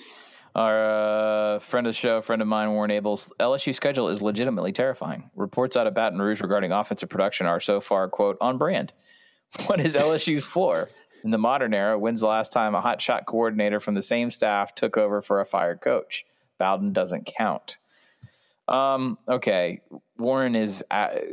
[0.56, 4.72] Our uh, friend of the show, friend of mine, Warren Abel's LSU schedule is legitimately
[4.72, 5.30] terrifying.
[5.36, 8.94] Reports out of Baton Rouge regarding offensive production are so far, quote, on brand.
[9.68, 10.90] What is LSU's floor?
[11.26, 14.30] In the modern era, when's the last time a hot shot coordinator from the same
[14.30, 16.24] staff took over for a fired coach?
[16.60, 17.80] Bowden doesn't count.
[18.68, 19.82] Um, okay,
[20.20, 21.24] Warren is a,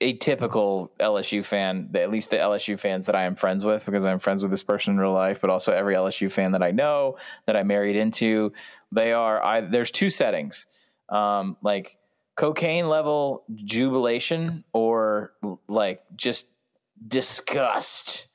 [0.00, 4.06] a typical LSU fan, at least the LSU fans that I am friends with, because
[4.06, 6.70] I'm friends with this person in real life, but also every LSU fan that I
[6.70, 8.54] know that I married into.
[8.90, 10.66] They are, I, there's two settings,
[11.10, 11.98] um, like
[12.36, 15.34] cocaine level jubilation or
[15.68, 16.46] like just
[17.06, 18.28] disgust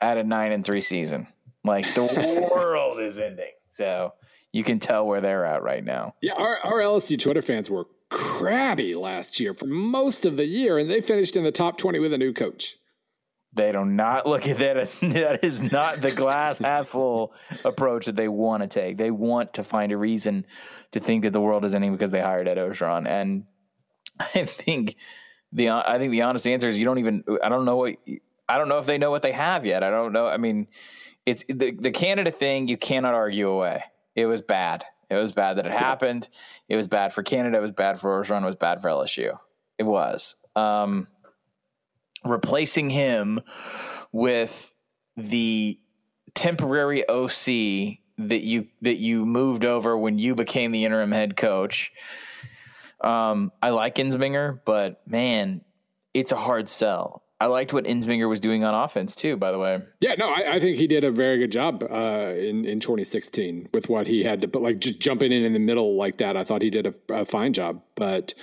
[0.00, 1.26] at a nine and three season.
[1.64, 2.04] Like the
[2.52, 3.52] world is ending.
[3.68, 4.14] So
[4.52, 6.14] you can tell where they're at right now.
[6.22, 10.78] Yeah, our, our LSU Twitter fans were crabby last year for most of the year,
[10.78, 12.76] and they finished in the top 20 with a new coach.
[13.54, 14.76] They do not look at that.
[14.76, 17.34] As, that is not the glass half full
[17.64, 18.98] approach that they want to take.
[18.98, 20.46] They want to find a reason
[20.92, 23.06] to think that the world is ending because they hired Ed Orgeron.
[23.08, 23.44] And
[24.20, 24.96] I think
[25.52, 27.24] the I think the honest answer is you don't even.
[27.42, 27.96] I don't know what
[28.48, 29.82] I don't know if they know what they have yet.
[29.82, 30.26] I don't know.
[30.26, 30.68] I mean,
[31.26, 32.68] it's the the Canada thing.
[32.68, 33.84] You cannot argue away.
[34.14, 34.84] It was bad.
[35.10, 36.28] It was bad that it happened.
[36.68, 37.58] It was bad for Canada.
[37.58, 38.42] It was bad for Orgeron.
[38.42, 39.38] It was bad for LSU.
[39.78, 40.36] It was.
[40.54, 41.06] Um,
[42.24, 43.40] replacing him
[44.12, 44.74] with
[45.16, 45.78] the
[46.34, 51.92] temporary OC that you that you moved over when you became the interim head coach.
[53.00, 55.62] Um, I like Ensminger, but man,
[56.12, 57.22] it's a hard sell.
[57.40, 59.36] I liked what Ensminger was doing on offense too.
[59.36, 62.32] By the way, yeah, no, I, I think he did a very good job uh,
[62.36, 65.60] in in 2016 with what he had to, but like just jumping in in the
[65.60, 66.36] middle like that.
[66.36, 68.34] I thought he did a, a fine job, but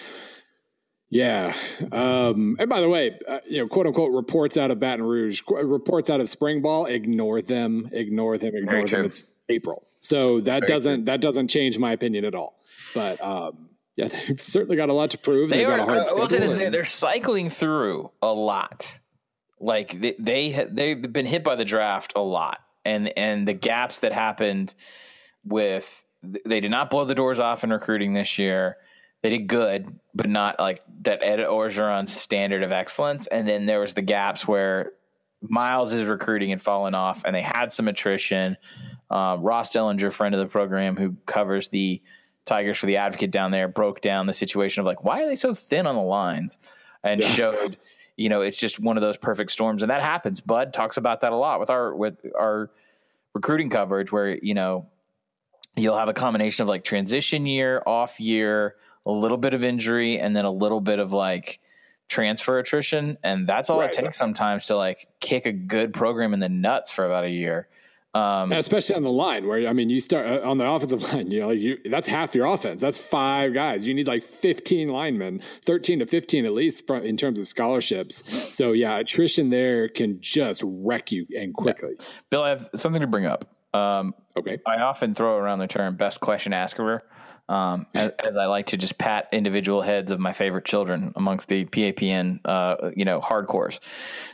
[1.09, 1.53] yeah.
[1.91, 5.41] Um, and by the way, uh, you know, quote unquote reports out of Baton Rouge,
[5.49, 8.87] reports out of spring ball, ignore them, ignore them, ignore very them.
[8.87, 9.05] True.
[9.05, 11.05] It's April, so that very doesn't true.
[11.05, 12.59] that doesn't change my opinion at all.
[12.93, 15.49] But um, yeah, they've certainly got a lot to prove.
[15.49, 16.71] They they've are, got a hard uh, schedule.
[16.71, 18.99] they're cycling through a lot.
[19.59, 23.99] Like they, they they've been hit by the draft a lot, and and the gaps
[23.99, 24.73] that happened
[25.45, 28.77] with they did not blow the doors off in recruiting this year.
[29.21, 33.27] They did good, but not like that Ed Orgeron standard of excellence.
[33.27, 34.91] And then there was the gaps where
[35.41, 38.57] Miles' is recruiting had fallen off, and they had some attrition.
[39.09, 42.01] Um, Ross Dellenger, friend of the program, who covers the
[42.45, 45.35] Tigers for the Advocate down there broke down the situation of like why are they
[45.35, 46.57] so thin on the lines
[47.03, 47.27] and yeah.
[47.27, 47.77] showed
[48.15, 50.41] you know it's just one of those perfect storms and that happens.
[50.41, 52.69] Bud talks about that a lot with our with our
[53.33, 54.87] recruiting coverage where you know
[55.75, 58.75] you'll have a combination of like transition year, off year,
[59.05, 61.59] a little bit of injury, and then a little bit of like
[62.07, 63.89] transfer attrition, and that's all Right.
[63.89, 67.29] it takes sometimes to like kick a good program in the nuts for about a
[67.29, 67.67] year.
[68.15, 71.29] Um, especially on the line where I mean you start uh, on the offensive line
[71.31, 72.79] you know like you that's half your offense.
[72.79, 73.85] That's five guys.
[73.85, 78.23] You need like 15 linemen 13 to 15 at least from, in terms of scholarships.
[78.55, 81.95] So yeah attrition there can just wreck you and quickly.
[82.29, 83.53] Bill, I have something to bring up.
[83.75, 84.59] Um, okay.
[84.65, 87.03] I often throw around the term best question asker,
[87.47, 91.47] um, as, as I like to just pat individual heads of my favorite children amongst
[91.47, 93.79] the PAPN, uh, you know, hardcores.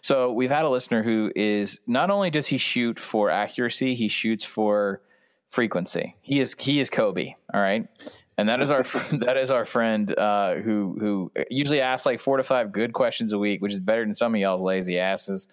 [0.01, 4.07] So we've had a listener who is not only does he shoot for accuracy, he
[4.07, 5.01] shoots for
[5.49, 6.15] frequency.
[6.21, 7.35] He is he is Kobe.
[7.53, 7.87] All right.
[8.37, 12.37] And that is our that is our friend uh, who who usually asks like four
[12.37, 15.47] to five good questions a week, which is better than some of y'all's lazy asses.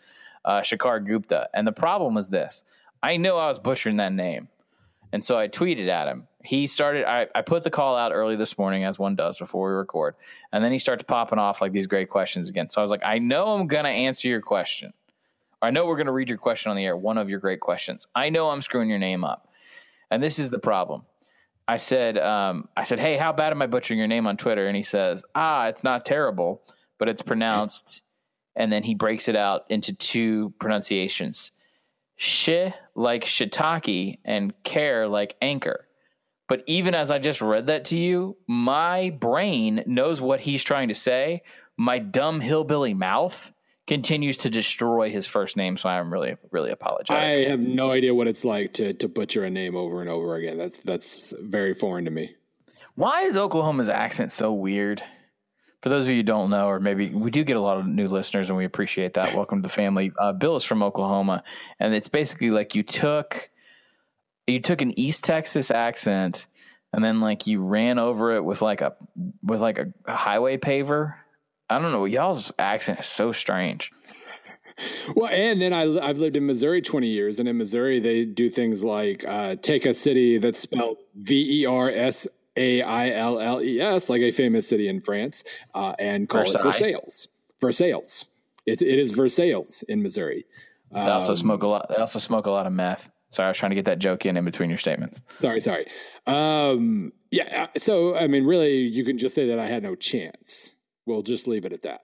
[0.44, 2.64] Uh, Shakar Gupta, and the problem was this:
[3.02, 4.48] I know I was butchering that name,
[5.12, 6.26] and so I tweeted at him.
[6.44, 7.04] He started.
[7.04, 10.14] I, I put the call out early this morning, as one does before we record,
[10.52, 12.70] and then he starts popping off like these great questions again.
[12.70, 14.92] So I was like, I know I'm gonna answer your question.
[15.61, 16.96] Or I know we're gonna read your question on the air.
[16.96, 18.06] One of your great questions.
[18.14, 19.48] I know I'm screwing your name up,
[20.11, 21.02] and this is the problem.
[21.66, 24.66] I said, um, I said, hey, how bad am I butchering your name on Twitter?
[24.66, 26.62] And he says, ah, it's not terrible,
[26.98, 28.00] but it's pronounced.
[28.56, 31.52] And then he breaks it out into two pronunciations:
[32.18, 35.86] shi like shiitake and care like anchor.
[36.48, 40.88] But even as I just read that to you, my brain knows what he's trying
[40.88, 41.42] to say.
[41.76, 43.52] My dumb hillbilly mouth
[43.86, 47.22] continues to destroy his first name, so I'm really, really apologetic.
[47.22, 50.34] I have no idea what it's like to to butcher a name over and over
[50.34, 52.34] again that's that's very foreign to me
[52.96, 55.02] Why is Oklahoma's accent so weird?
[55.82, 57.86] For those of you who don't know, or maybe we do get a lot of
[57.86, 59.34] new listeners, and we appreciate that.
[59.34, 60.12] Welcome to the family.
[60.18, 61.44] Uh, Bill is from Oklahoma,
[61.78, 63.50] and it's basically like you took
[64.48, 66.48] you took an East Texas accent,
[66.92, 68.96] and then like you ran over it with like a
[69.42, 71.14] with like a highway paver.
[71.70, 72.06] I don't know.
[72.06, 73.92] Y'all's accent is so strange.
[75.16, 78.48] Well, and then I, I've lived in Missouri 20 years, and in Missouri, they do
[78.48, 82.28] things like uh, take a city that's spelled V E R S
[82.59, 85.44] A I L L E S, like a famous city in France,
[85.74, 86.59] uh, and call Versailles.
[86.59, 87.28] it Versailles.
[87.61, 88.24] Versailles.
[88.66, 90.44] It's, it is Versailles in Missouri.
[90.92, 91.86] They also Um, smoke a lot.
[91.88, 93.11] They also smoke a lot of meth.
[93.30, 95.20] Sorry, I was trying to get that joke in in between your statements.
[95.36, 95.86] Sorry, sorry.
[96.26, 97.66] Um, yeah.
[97.76, 100.74] So, I mean, really, you can just say that I had no chance.
[101.04, 102.02] We'll just leave it at that.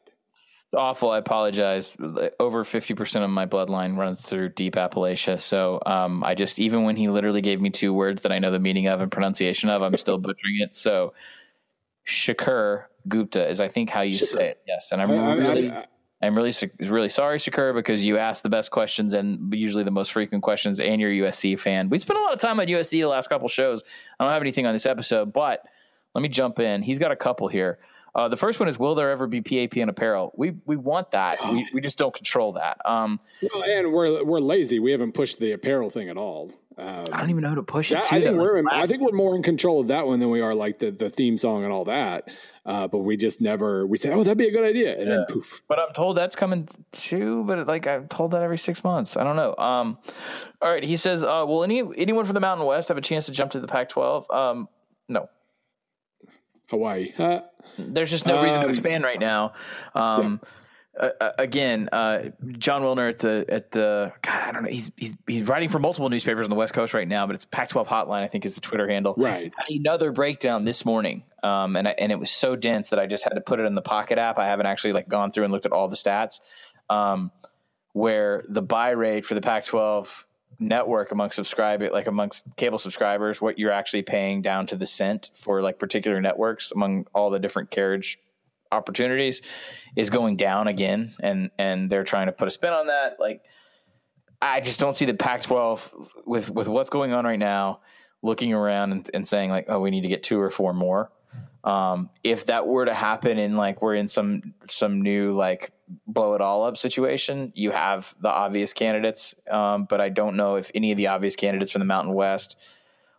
[0.75, 1.11] Awful.
[1.11, 1.97] I apologize.
[2.41, 5.41] Over 50% of my bloodline runs through deep Appalachia.
[5.41, 8.51] So um, I just, even when he literally gave me two words that I know
[8.51, 10.75] the meaning of and pronunciation of, I'm still butchering it.
[10.75, 11.15] So
[12.07, 14.61] Shakur Gupta is, I think, how you say it.
[14.67, 14.93] Yes.
[14.93, 15.87] And I'm I- I- really, I-
[16.23, 20.11] I'm really, really sorry, Shakur, because you asked the best questions and usually the most
[20.13, 21.91] frequent questions, and you're a USC fan.
[21.91, 23.83] We spent a lot of time on USC the last couple shows.
[24.19, 25.67] I don't have anything on this episode, but
[26.15, 26.81] let me jump in.
[26.83, 27.79] He's got a couple here.
[28.15, 30.33] Uh, the first one is, will there ever be PAPN apparel?
[30.37, 31.39] We we want that.
[31.53, 32.79] We, we just don't control that.
[32.85, 33.19] Um,
[33.53, 34.79] well, and we're we're lazy.
[34.79, 36.53] We haven't pushed the apparel thing at all.
[36.77, 37.95] Um, I don't even know how to push it.
[37.95, 40.19] That- To I think we're in, I think we're more in control of that one
[40.19, 42.33] than we are like the, the theme song and all that.
[42.67, 45.25] Uh, but we just never we said, oh, that'd be a good idea, and then
[45.29, 45.63] poof.
[45.69, 47.45] but I'm told that's coming too.
[47.45, 49.17] But like I'm told that every six months.
[49.17, 49.55] I don't know.
[49.57, 49.99] Um,
[50.63, 50.83] all right.
[50.83, 53.51] He says, uh, will any anyone from the Mountain West have a chance to jump
[53.53, 54.33] to the Pac-12?
[54.35, 54.69] Um,
[55.09, 55.29] no.
[56.75, 57.13] Hawaii.
[57.19, 57.41] Uh,
[57.79, 59.53] There's just no reason to Um, expand right now.
[59.95, 60.41] Um,
[60.99, 64.69] uh, uh, again, uh, John Wilner at the at the God, I don't know.
[64.71, 67.45] He's he's he's writing for multiple newspapers on the West Coast right now, but it's
[67.45, 68.23] Pac-12 Hotline.
[68.23, 69.15] I think is the Twitter handle.
[69.17, 69.53] right.
[69.69, 73.25] Another breakdown this morning, um, and I, and it was so dense that I just
[73.25, 74.39] had to put it in the Pocket app.
[74.39, 76.39] I haven't actually like gone through and looked at all the stats.
[76.89, 77.33] Um,
[77.93, 80.25] where the buy rate for the Pac-12
[80.59, 85.31] network amongst subscribe like amongst cable subscribers, what you're actually paying down to the cent
[85.35, 88.19] for like particular networks among all the different carriage
[88.73, 89.43] opportunities
[89.97, 93.17] is going down again, and and they're trying to put a spin on that.
[93.19, 93.43] Like,
[94.43, 97.81] I just don't see the Pac-12 with with what's going on right now,
[98.23, 101.11] looking around and, and saying like, oh, we need to get two or four more.
[101.63, 105.73] Um, if that were to happen and like we're in some some new like
[106.07, 110.57] blow it all up situation, you have the obvious candidates, um, but I don't know
[110.57, 112.57] if any of the obvious candidates from the Mountain West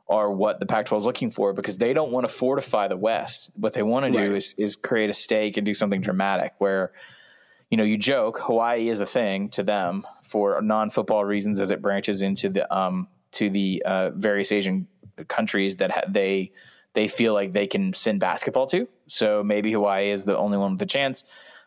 [0.08, 3.52] are what the Pac-12 is looking for because they don't want to fortify the West.
[3.56, 6.92] What they want to do is is create a stake and do something dramatic where
[7.72, 11.82] you know you joke Hawaii is a thing to them for non-football reasons as it
[11.82, 14.88] branches into the um to the uh, various Asian
[15.28, 16.52] countries that ha- they
[16.94, 18.88] they feel like they can send basketball to.
[19.08, 21.24] So maybe Hawaii is the only one with a chance.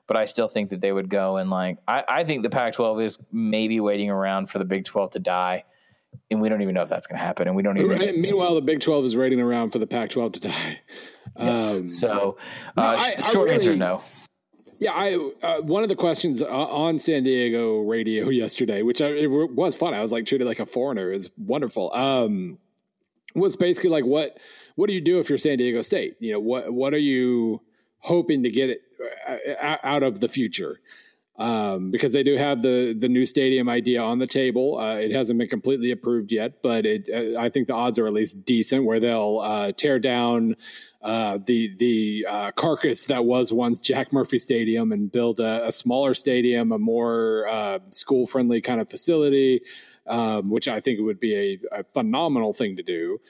[0.09, 3.05] But I still think that they would go and like I, I think the Pac-12
[3.05, 5.65] is maybe waiting around for the Big 12 to die,
[6.31, 7.91] and we don't even know if that's going to happen, and we don't even.
[7.91, 8.17] Right.
[8.17, 10.81] Meanwhile, the Big Twelve is waiting around for the Pac twelve to die.
[11.39, 11.79] Yes.
[11.79, 12.37] Um, so,
[12.77, 14.03] no, uh, I- sh- I short answer is really- no.
[14.81, 19.09] Yeah, I uh, one of the questions uh, on San Diego radio yesterday, which I,
[19.09, 19.93] it was fun.
[19.93, 21.11] I was like treated like a foreigner.
[21.11, 21.93] is wonderful.
[21.95, 22.59] Um,
[23.35, 24.39] was basically like what
[24.77, 26.17] what do you do if you're San Diego State?
[26.21, 27.61] You know what what are you
[28.01, 28.83] hoping to get it
[29.61, 30.81] uh, out of the future?
[31.39, 34.77] Um, because they do have the the new stadium idea on the table.
[34.77, 38.09] Uh, it hasn't been completely approved yet, but it, uh, I think the odds are
[38.09, 40.57] at least decent where they'll uh, tear down
[41.01, 45.71] uh, the the uh, carcass that was once Jack Murphy Stadium and build a, a
[45.71, 49.61] smaller stadium, a more uh, school friendly kind of facility,
[50.09, 53.21] um, which I think it would be a, a phenomenal thing to do.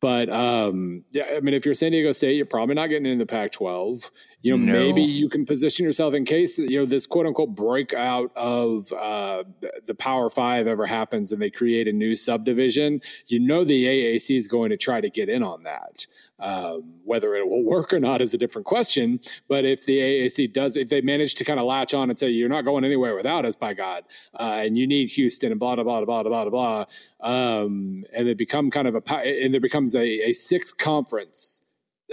[0.00, 3.22] But um, yeah, I mean, if you're San Diego State, you're probably not getting into
[3.22, 4.10] the Pac-12.
[4.42, 4.72] You know, no.
[4.72, 9.44] maybe you can position yourself in case you know this quote unquote breakout of uh,
[9.84, 13.02] the Power Five ever happens and they create a new subdivision.
[13.26, 16.06] You know, the AAC is going to try to get in on that.
[16.40, 19.20] Um, whether it will work or not is a different question.
[19.48, 22.30] But if the AAC does, if they manage to kind of latch on and say,
[22.30, 24.04] you're not going anywhere without us, by God,
[24.38, 26.84] uh, and you need Houston and blah, blah, blah, blah, blah, blah,
[27.20, 31.62] um, and it become kind of a, and there becomes a, a six conference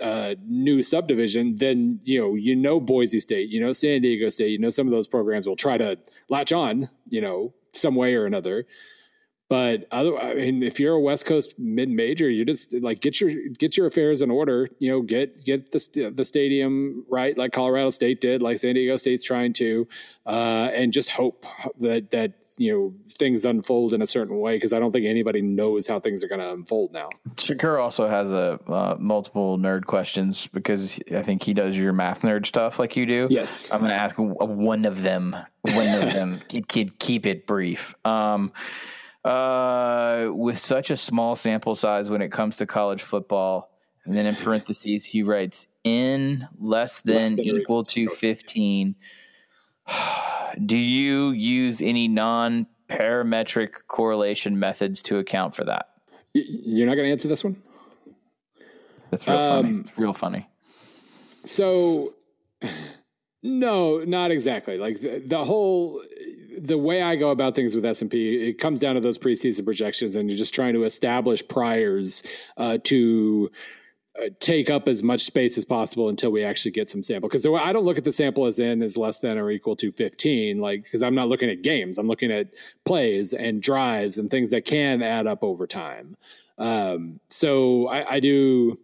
[0.01, 4.49] uh, new subdivision, then you know you know Boise State, you know San Diego State,
[4.49, 5.97] you know some of those programs will try to
[6.30, 8.65] latch on, you know, some way or another.
[9.50, 13.22] But other, I mean, if you're a West Coast mid major, you just like get
[13.22, 14.68] your get your affairs in order.
[14.80, 18.98] You know, get get the the stadium right, like Colorado State did, like San Diego
[18.98, 19.88] State's trying to,
[20.26, 21.45] uh, and just hope
[21.80, 25.41] that that you know things unfold in a certain way because I don't think anybody
[25.41, 27.10] knows how things are going to unfold now.
[27.36, 32.24] Shakur also has a uh, multiple nerd questions because I think he does your math
[32.24, 33.28] nerd stuff like you do.
[33.30, 35.38] Yes, I'm going to ask one of them.
[35.62, 36.41] One of them.
[36.48, 37.93] Keep, keep it brief.
[38.06, 38.52] Um,
[39.28, 43.69] uh, with such a small sample size when it comes to college football.
[44.05, 48.95] And then in parentheses, he writes in less than, less than equal to 15.
[50.65, 55.89] Do you use any non parametric correlation methods to account for that?
[56.34, 57.61] You're not going to answer this one?
[59.11, 59.80] That's real um, funny.
[59.80, 60.49] It's real funny.
[61.43, 62.13] So,
[63.43, 64.78] no, not exactly.
[64.78, 66.01] Like the, the whole
[66.58, 69.18] the way I go about things with S and P, it comes down to those
[69.18, 72.24] preseason projections, and you're just trying to establish priors
[72.58, 73.51] uh, to
[74.20, 77.30] uh, take up as much space as possible until we actually get some sample.
[77.30, 79.91] Because I don't look at the sample as in as less than or equal to
[79.91, 82.47] 15, like because I'm not looking at games, I'm looking at
[82.86, 86.18] plays and drives and things that can add up over time.
[86.58, 88.80] Um, so I, I do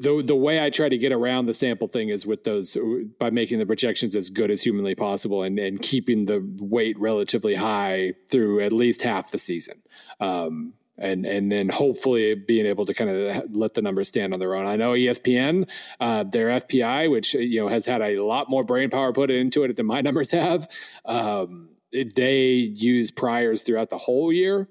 [0.00, 2.76] the the way I try to get around the sample thing is with those
[3.18, 7.54] by making the projections as good as humanly possible and and keeping the weight relatively
[7.54, 9.82] high through at least half the season.
[10.20, 14.40] Um, and and then hopefully being able to kind of let the numbers stand on
[14.40, 14.66] their own.
[14.66, 15.68] I know ESPN,
[16.00, 19.64] uh, their FPI, which you know has had a lot more brain power put into
[19.64, 20.68] it than my numbers have.
[21.04, 24.68] Um, they use priors throughout the whole year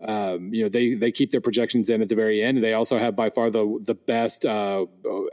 [0.00, 2.62] um, you know they they keep their projections in at the very end.
[2.62, 4.86] They also have by far the the best uh,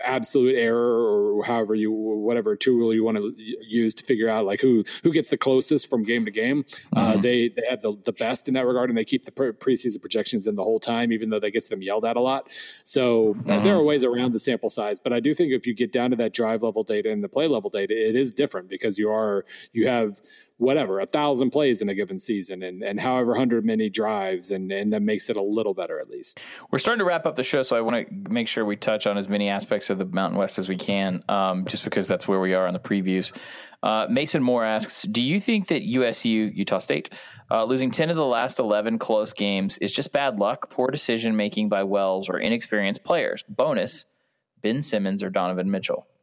[0.04, 4.62] absolute error or however you whatever tool you want to use to figure out like
[4.62, 6.66] who who gets the closest from game to game.
[6.96, 7.18] Uh, mm-hmm.
[7.20, 9.52] Uh, they they have the, the best in that regard, and they keep the pre-
[9.52, 12.50] preseason projections in the whole time, even though they gets them yelled at a lot.
[12.84, 13.64] So mm-hmm.
[13.64, 16.10] there are ways around the sample size, but I do think if you get down
[16.10, 19.12] to that drive level data and the play level data, it is different because you
[19.12, 20.20] are you have
[20.58, 24.72] whatever a thousand plays in a given season and, and however hundred many drives and
[24.72, 26.44] and that makes it a little better at least.
[26.72, 29.06] We're starting to wrap up the show so i want to make sure we touch
[29.06, 32.28] on as many aspects of the mountain west as we can um, just because that's
[32.28, 33.36] where we are on the previews.
[33.84, 37.10] Uh, mason moore asks do you think that usu utah state
[37.52, 41.36] uh, losing 10 of the last 11 close games is just bad luck poor decision
[41.36, 43.44] making by wells or inexperienced players?
[43.48, 44.06] Bonus
[44.62, 46.08] ben simmons or donovan mitchell?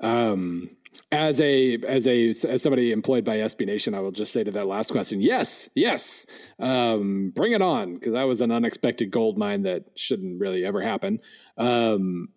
[0.00, 0.76] Um
[1.12, 4.50] as a as a as somebody employed by SB Nation, I will just say to
[4.52, 6.26] that last question, yes, yes,
[6.58, 10.80] um, bring it on, because that was an unexpected gold mine that shouldn't really ever
[10.80, 11.20] happen.
[11.56, 12.28] Um,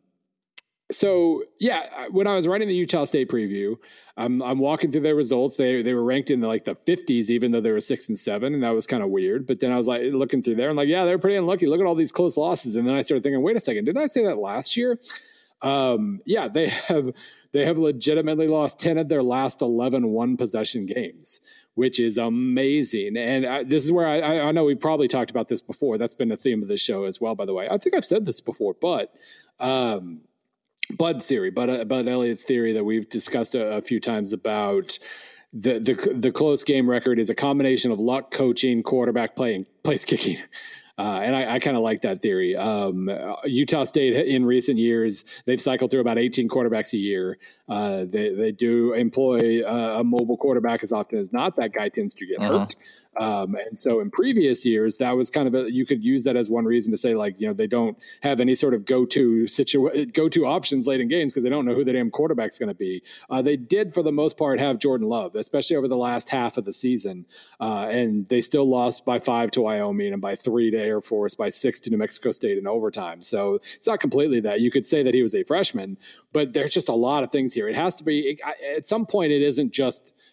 [0.91, 3.75] so yeah, when I was writing the Utah State preview,
[4.15, 5.55] I'm I'm walking through their results.
[5.55, 8.17] They they were ranked in the, like the 50s, even though they were six and
[8.17, 9.45] seven, and that was kind of weird.
[9.45, 11.67] But then I was like looking through there, and like, yeah, they're pretty unlucky.
[11.67, 12.75] Look at all these close losses.
[12.75, 14.97] And then I started thinking, wait a second, didn't I say that last year?
[15.61, 17.11] Um, yeah, they have
[17.57, 21.41] they have legitimately lost 10 of their last 11 one possession games,
[21.73, 23.17] which is amazing.
[23.17, 25.97] And I, this is where I, I, know we probably talked about this before.
[25.97, 27.67] That's been a theme of the show as well, by the way.
[27.67, 29.11] I think I've said this before, but
[29.59, 30.21] um,
[30.95, 34.99] Bud's theory, but uh, Bud Elliott's theory that we've discussed a, a few times about
[35.51, 40.05] the, the the close game record is a combination of luck, coaching, quarterback playing, place
[40.05, 40.37] kicking.
[40.97, 42.55] Uh, and I, I kind of like that theory.
[42.55, 43.09] Um,
[43.45, 47.37] Utah State in recent years, they've cycled through about 18 quarterbacks a year.
[47.69, 51.55] Uh, they, they do employ uh, a mobile quarterback as often as not.
[51.57, 52.59] That guy tends to get uh-huh.
[52.59, 52.75] hurt.
[53.19, 56.35] Um, and so in previous years, that was kind of a, you could use that
[56.35, 59.47] as one reason to say like, you know, they don't have any sort of go-to
[59.47, 62.69] situ go-to options late in games because they don't know who the damn quarterback's going
[62.69, 63.01] to be.
[63.29, 66.57] Uh, they did for the most part have Jordan Love, especially over the last half
[66.57, 67.25] of the season.
[67.59, 71.33] Uh, and they still lost by five to Wyoming and by three to Air Force,
[71.33, 73.21] by six to New Mexico State in overtime.
[73.21, 74.61] So it's not completely that.
[74.61, 75.97] You could say that he was a freshman,
[76.33, 77.67] but there's just a lot of things here.
[77.67, 78.39] It has to be,
[78.75, 80.13] at some point, it isn't just–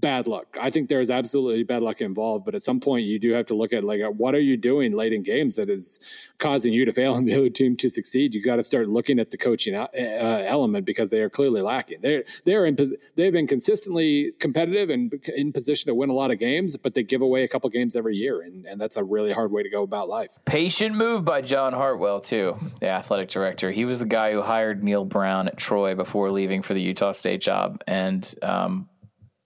[0.00, 0.56] bad luck.
[0.60, 3.54] I think there's absolutely bad luck involved, but at some point you do have to
[3.54, 6.00] look at like what are you doing late in games that is
[6.38, 8.34] causing you to fail and the other team to succeed.
[8.34, 12.00] You got to start looking at the coaching uh, element because they are clearly lacking.
[12.00, 12.76] They're they're in
[13.16, 17.02] they've been consistently competitive and in position to win a lot of games, but they
[17.02, 19.70] give away a couple games every year, and and that's a really hard way to
[19.70, 20.38] go about life.
[20.44, 23.70] Patient move by John Hartwell too, the athletic director.
[23.70, 27.12] He was the guy who hired Neal Brown at Troy before leaving for the Utah
[27.12, 28.88] State job, and um,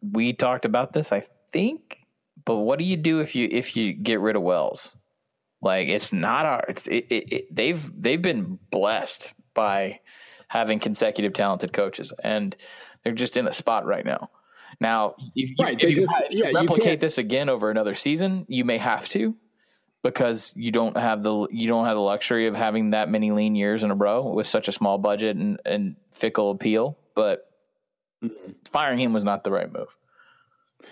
[0.02, 2.00] we talked about this, I think.
[2.44, 4.96] But what do you do if you if you get rid of Wells?
[5.60, 6.64] Like it's not our.
[6.68, 10.00] It's it, it, it, they've they've been blessed by
[10.48, 12.56] having consecutive talented coaches, and
[13.02, 14.30] they're just in a spot right now.
[14.80, 17.94] Now, if, right, if you, just, if you yeah, replicate you this again over another
[17.94, 19.36] season, you may have to
[20.02, 23.54] because you don't have the you don't have the luxury of having that many lean
[23.54, 26.98] years in a row with such a small budget and, and fickle appeal.
[27.14, 27.48] But
[28.64, 29.96] Firing him was not the right move.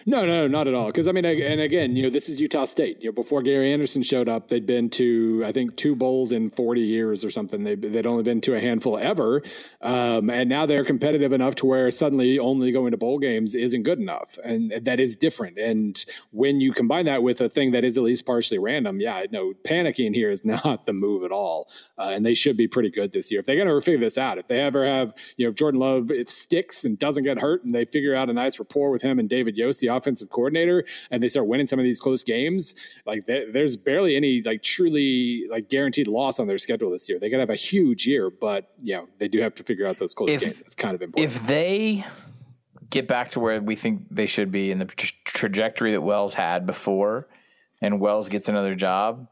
[0.07, 0.87] No, no, not at all.
[0.87, 2.99] Because I mean, and again, you know, this is Utah State.
[3.01, 6.51] You know, before Gary Anderson showed up, they'd been to I think two bowls in
[6.51, 7.65] forty years or something.
[7.65, 9.43] They would only been to a handful ever,
[9.81, 13.83] um, and now they're competitive enough to where suddenly only going to bowl games isn't
[13.83, 15.59] good enough, and that is different.
[15.59, 19.25] And when you combine that with a thing that is at least partially random, yeah,
[19.31, 21.69] no, panicking here is not the move at all.
[21.99, 24.19] Uh, and they should be pretty good this year if they're going to figure this
[24.19, 24.39] out.
[24.39, 27.65] If they ever have, you know, if Jordan Love if sticks and doesn't get hurt,
[27.65, 30.85] and they figure out a nice rapport with him and David Yost, the offensive coordinator,
[31.11, 32.75] and they start winning some of these close games,
[33.07, 37.19] like there's barely any like truly like guaranteed loss on their schedule this year.
[37.19, 39.99] They could have a huge year, but you know they do have to figure out
[39.99, 40.61] those close if, games.
[40.61, 41.35] It's kind of important.
[41.35, 42.05] If they
[42.91, 46.35] get back to where we think they should be in the tra- trajectory that Wells
[46.35, 47.29] had before,
[47.81, 49.29] and Wells gets another job.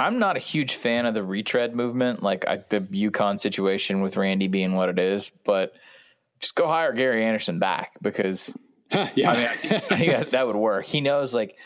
[0.00, 4.16] I'm not a huge fan of the retread movement, like I, the UConn situation with
[4.16, 5.72] Randy being what it is, but
[6.38, 8.56] just go hire Gary Anderson back because
[9.14, 9.30] yeah.
[9.30, 10.86] I mean, I think, I think that, that would work.
[10.86, 11.58] He knows, like,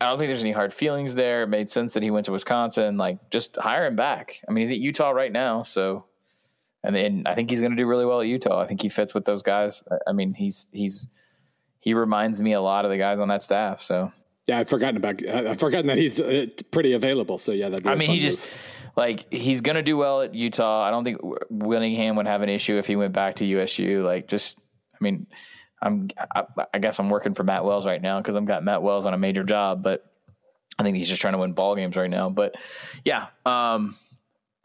[0.00, 1.42] I don't think there's any hard feelings there.
[1.42, 2.96] It made sense that he went to Wisconsin.
[2.96, 4.40] Like, just hire him back.
[4.48, 6.06] I mean, he's at Utah right now, so
[6.82, 8.60] and then I think he's going to do really well at Utah.
[8.60, 9.84] I think he fits with those guys.
[10.06, 11.06] I mean, he's he's
[11.80, 13.80] he reminds me a lot of the guys on that staff.
[13.80, 14.12] So
[14.46, 17.38] yeah, I've forgotten about I've forgotten that he's uh, pretty available.
[17.38, 17.86] So yeah, that.
[17.86, 18.22] I mean, he move.
[18.22, 18.40] just
[18.96, 20.82] like he's going to do well at Utah.
[20.82, 21.18] I don't think
[21.50, 24.02] Whittingham would have an issue if he went back to USU.
[24.02, 24.58] Like, just
[24.94, 25.26] I mean
[25.82, 28.82] I'm I, I guess I'm working for Matt Wells right now because I've got Matt
[28.82, 30.04] Wells on a major job, but
[30.78, 32.30] I think he's just trying to win ball games right now.
[32.30, 32.54] But
[33.04, 33.96] yeah, um,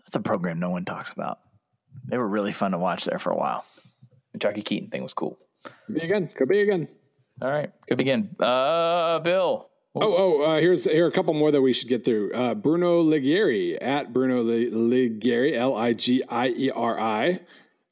[0.04, 1.40] that's a program no one talks about.
[2.08, 3.66] They were really fun to watch there for a while.
[4.34, 5.40] The Chuckie Keeton thing was cool.
[5.88, 6.30] Could be again.
[6.36, 6.90] Could be again.
[7.42, 7.72] All right.
[7.88, 8.36] Could begin.
[8.40, 9.70] Uh, Bill.
[9.98, 12.34] Oh, oh, uh, here's here are a couple more that we should get through.
[12.34, 17.40] Uh, Bruno Ligieri at Bruno Ligieri, L I G I E R I.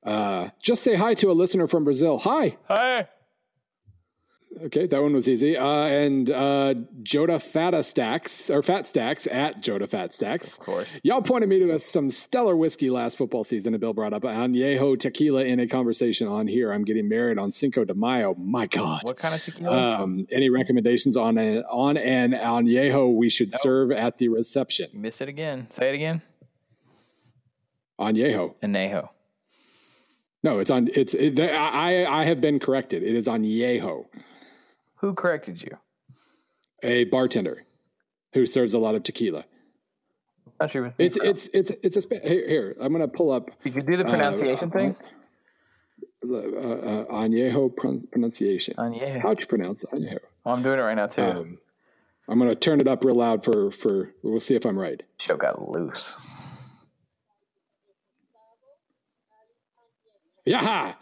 [0.06, 2.18] Uh, just say hi to a listener from Brazil.
[2.20, 2.58] Hi.
[2.68, 3.08] Hi.
[4.66, 5.58] Okay, that one was easy.
[5.58, 10.58] Uh, and uh, Joda Fata Stacks or Fat Stacks at Joda Fat Stacks.
[10.58, 10.96] Of course.
[11.04, 13.74] Y'all pointed me to some stellar whiskey last football season.
[13.74, 16.72] And Bill brought up Añejo tequila in a conversation on here.
[16.72, 18.36] I'm getting married on Cinco de Mayo.
[18.36, 19.04] My God.
[19.04, 20.02] What kind of tequila?
[20.02, 23.62] Um, any recommendations on an on an Añejo we should nope.
[23.62, 24.90] serve at the reception?
[24.94, 25.68] Miss it again.
[25.72, 26.22] Say it again.
[28.00, 28.56] Añejo.
[28.62, 29.10] Añejo.
[30.44, 30.90] No, it's on.
[30.94, 31.14] It's.
[31.14, 33.02] It, I I have been corrected.
[33.02, 34.06] It is on Añejo.
[35.04, 35.78] Who corrected you?
[36.82, 37.66] A bartender
[38.34, 39.44] who serves a lot of tequila.
[40.62, 42.76] Not sure it's it's it's it's a here, here.
[42.80, 43.52] I'm gonna pull up.
[43.66, 44.96] You could do the pronunciation uh, thing.
[46.26, 48.76] Uh, uh, Añejo pronunciation.
[48.76, 49.20] Añejo.
[49.20, 50.20] How'd you pronounce Añejo?
[50.46, 51.22] Oh, I'm doing it right now too.
[51.22, 51.58] Um,
[52.30, 54.14] I'm gonna turn it up real loud for for.
[54.24, 55.04] We'll see if I'm right.
[55.20, 56.16] Show got loose.
[60.46, 60.94] Yeah.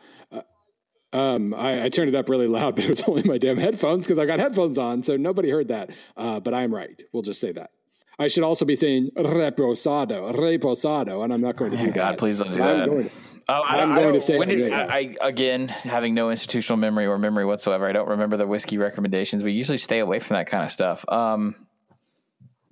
[1.14, 3.58] Uh, um, I, I, turned it up really loud, but it was only my damn
[3.58, 5.92] headphones because I got headphones on, so nobody heard that.
[6.18, 7.02] Uh, but I'm right.
[7.12, 7.72] We'll just say that.
[8.20, 11.96] I should also be saying reposado, reposado, and I'm not going to do oh, God,
[12.14, 12.18] that.
[12.20, 12.90] please don't do I'm that.
[12.90, 13.12] Going to,
[13.50, 17.08] oh, I'm I, going I to say when did, I, again, having no institutional memory
[17.08, 19.44] or memory whatsoever, I don't remember the whiskey recommendations.
[19.44, 21.04] We usually stay away from that kind of stuff.
[21.10, 21.56] Um,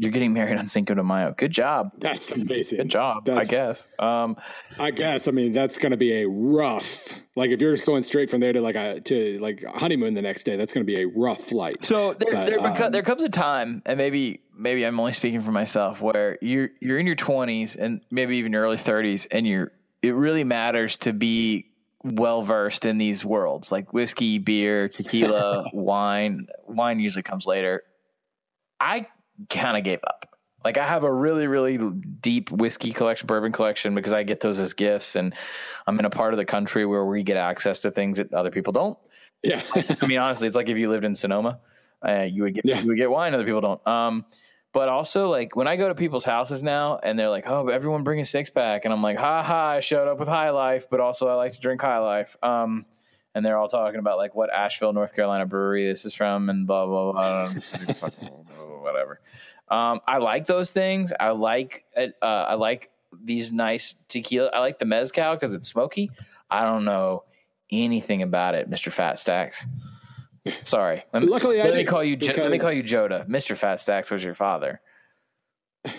[0.01, 1.33] You're getting married on Cinco de Mayo.
[1.37, 1.91] Good job.
[1.97, 2.77] That's amazing.
[2.77, 3.25] Good job.
[3.25, 3.89] That's, I guess.
[3.99, 4.37] Um,
[4.79, 5.27] I guess.
[5.27, 7.19] I mean, that's going to be a rough.
[7.35, 10.21] Like if you're just going straight from there to like a to like honeymoon the
[10.21, 11.83] next day, that's going to be a rough flight.
[11.83, 15.11] So there, But, there, beco- um, there comes a time, and maybe maybe I'm only
[15.11, 19.27] speaking for myself, where you're you're in your 20s and maybe even your early 30s,
[19.31, 21.65] and you're it really matters to be
[22.05, 26.47] well versed in these worlds, like whiskey, beer, tequila, wine.
[26.67, 27.83] Wine usually comes later.
[28.79, 29.07] I
[29.49, 30.25] kind of gave up.
[30.63, 34.59] Like I have a really, really deep whiskey collection, bourbon collection, because I get those
[34.59, 35.33] as gifts, and
[35.87, 38.51] I'm in a part of the country where we get access to things that other
[38.51, 38.97] people don't.
[39.41, 39.61] yeah.
[40.01, 41.59] I mean, honestly, it's like if you lived in Sonoma,
[42.05, 42.81] uh, you would get Yeah.
[42.81, 43.87] you would get wine, other people don't.
[43.87, 44.25] Um,
[44.73, 47.73] but also like when I go to people's houses now, and they're like, "Oh, but
[47.73, 50.49] everyone bring a six pack," and I'm like, "Ha ha!" I showed up with High
[50.49, 52.35] Life, but also I like to drink High Life.
[52.43, 52.85] Um,
[53.35, 56.65] and they're all talking about like what Asheville, North Carolina brewery this is from, and
[56.67, 57.45] blah blah blah.
[57.45, 58.27] I'm just like, "Fucking
[58.81, 59.21] whatever.
[59.69, 61.13] Um, I like those things.
[61.19, 62.89] I like uh, I like
[63.23, 64.49] these nice tequila.
[64.53, 66.11] I like the mezcal because it's smoky.
[66.49, 67.23] I don't know
[67.71, 69.65] anything about it, Mister Fat Stacks.
[70.63, 71.03] Sorry.
[71.13, 72.15] Let me, Luckily, I let me call you.
[72.15, 73.27] Jo- Let me call you Joda.
[73.27, 74.81] Mister Fat Stacks was your father.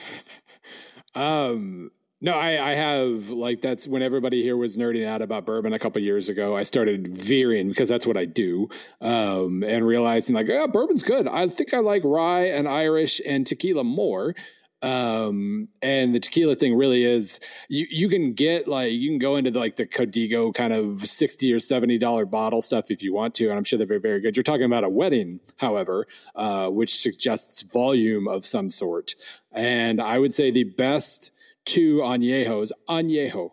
[1.15, 1.91] Um,
[2.21, 5.79] no, I, I have like that's when everybody here was nerding out about bourbon a
[5.79, 6.57] couple years ago.
[6.57, 8.69] I started veering because that's what I do,
[9.01, 11.27] um, and realizing like, yeah, bourbon's good.
[11.27, 14.35] I think I like rye and Irish and tequila more.
[14.83, 19.37] Um, and the tequila thing really is you you can get like you can go
[19.37, 23.13] into the, like the Codigo kind of sixty or seventy dollar bottle stuff if you
[23.13, 24.37] want to, and I'm sure they're very very good.
[24.37, 29.15] You're talking about a wedding, however, uh, which suggests volume of some sort.
[29.53, 31.31] And I would say the best
[31.65, 33.53] two añejos, añejo,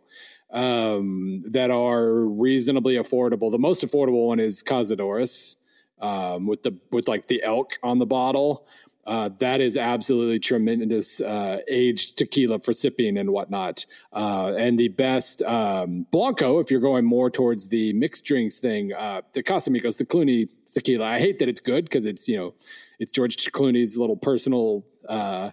[0.51, 3.51] um, that are reasonably affordable.
[3.51, 5.57] The most affordable one is Cazadores,
[5.99, 8.67] um, with the with like the elk on the bottle.
[9.05, 13.85] Uh, that is absolutely tremendous uh, aged tequila for sipping and whatnot.
[14.11, 18.91] Uh, and the best um, Blanco, if you're going more towards the mixed drinks thing,
[18.93, 21.05] uh, the Casamigos, the Clooney tequila.
[21.05, 22.53] I hate that it's good because it's you know
[22.99, 25.51] it's George Clooney's little personal uh,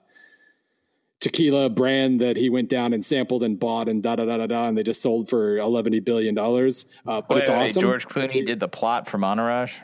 [1.20, 4.46] tequila brand that he went down and sampled and bought and da da da da
[4.46, 6.86] da, and they just sold for eleven billion dollars.
[7.06, 7.82] Uh, but Wait, it's wait, awesome.
[7.82, 9.76] George Clooney did the plot for Entourage.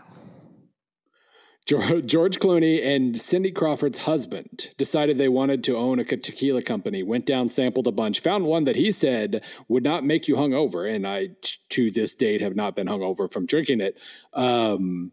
[1.67, 7.03] George, George Clooney and Cindy Crawford's husband decided they wanted to own a tequila company.
[7.03, 10.93] Went down, sampled a bunch, found one that he said would not make you hungover,
[10.93, 11.31] and I
[11.71, 14.01] to this date have not been hungover from drinking it.
[14.33, 15.13] Um,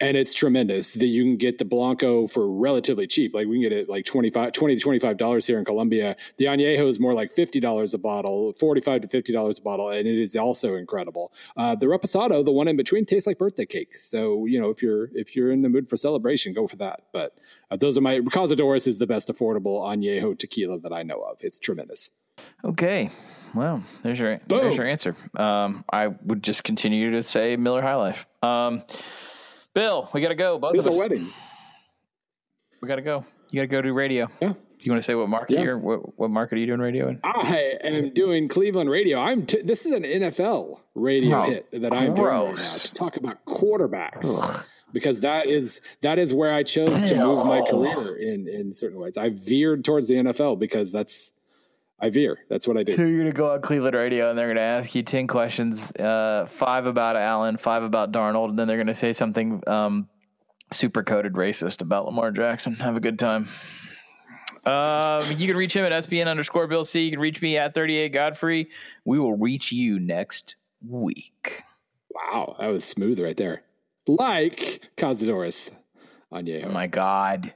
[0.00, 3.34] and it's tremendous that you can get the Blanco for relatively cheap.
[3.34, 6.16] Like we can get it like 25, 20 to $25 here in Colombia.
[6.38, 9.90] The Añejo is more like $50 a bottle, 45 to $50 a bottle.
[9.90, 11.32] And it is also incredible.
[11.56, 13.96] Uh, the Reposado, the one in between tastes like birthday cake.
[13.96, 17.02] So, you know, if you're, if you're in the mood for celebration, go for that.
[17.12, 17.36] But
[17.70, 21.38] uh, those are my, Cazadores is the best affordable Añejo tequila that I know of.
[21.40, 22.10] It's tremendous.
[22.64, 23.10] Okay.
[23.54, 24.60] Well, there's your Boom.
[24.60, 25.16] there's your answer.
[25.36, 28.26] Um, I would just continue to say Miller High Life.
[28.42, 28.84] Um,
[29.74, 30.58] Bill, we got to go.
[30.58, 30.96] Both of a us.
[30.96, 31.32] wedding.
[32.80, 33.24] We got to go.
[33.50, 34.28] You got to go do radio.
[34.40, 34.54] Yeah.
[34.82, 35.62] You want to say what market Yeah.
[35.64, 37.20] you're what, what market are you doing radio in?
[37.22, 39.18] I am doing Cleveland radio.
[39.20, 42.94] I'm t- this is an NFL radio Oh, hit that I'm doing right now to
[42.94, 44.64] talk about quarterbacks
[44.94, 48.98] because that is that is where I chose to move my career in in certain
[48.98, 49.18] ways.
[49.18, 51.32] I veered towards the NFL because that's
[52.02, 52.38] I veer.
[52.48, 52.96] That's what I do.
[52.96, 56.46] So you're gonna go on Cleveland radio and they're gonna ask you ten questions, uh,
[56.48, 60.08] five about Allen, five about Darnold, and then they're gonna say something um,
[60.72, 62.74] super coded racist about Lamar Jackson.
[62.76, 63.48] Have a good time.
[64.64, 67.04] Um, you can reach him at SBN underscore Bill C.
[67.04, 68.68] You can reach me at 38 Godfrey.
[69.04, 71.62] We will reach you next week.
[72.14, 73.62] Wow, that was smooth right there.
[74.06, 75.70] Like Cazadores
[76.32, 76.72] on Oh Yeho.
[76.72, 77.54] my God.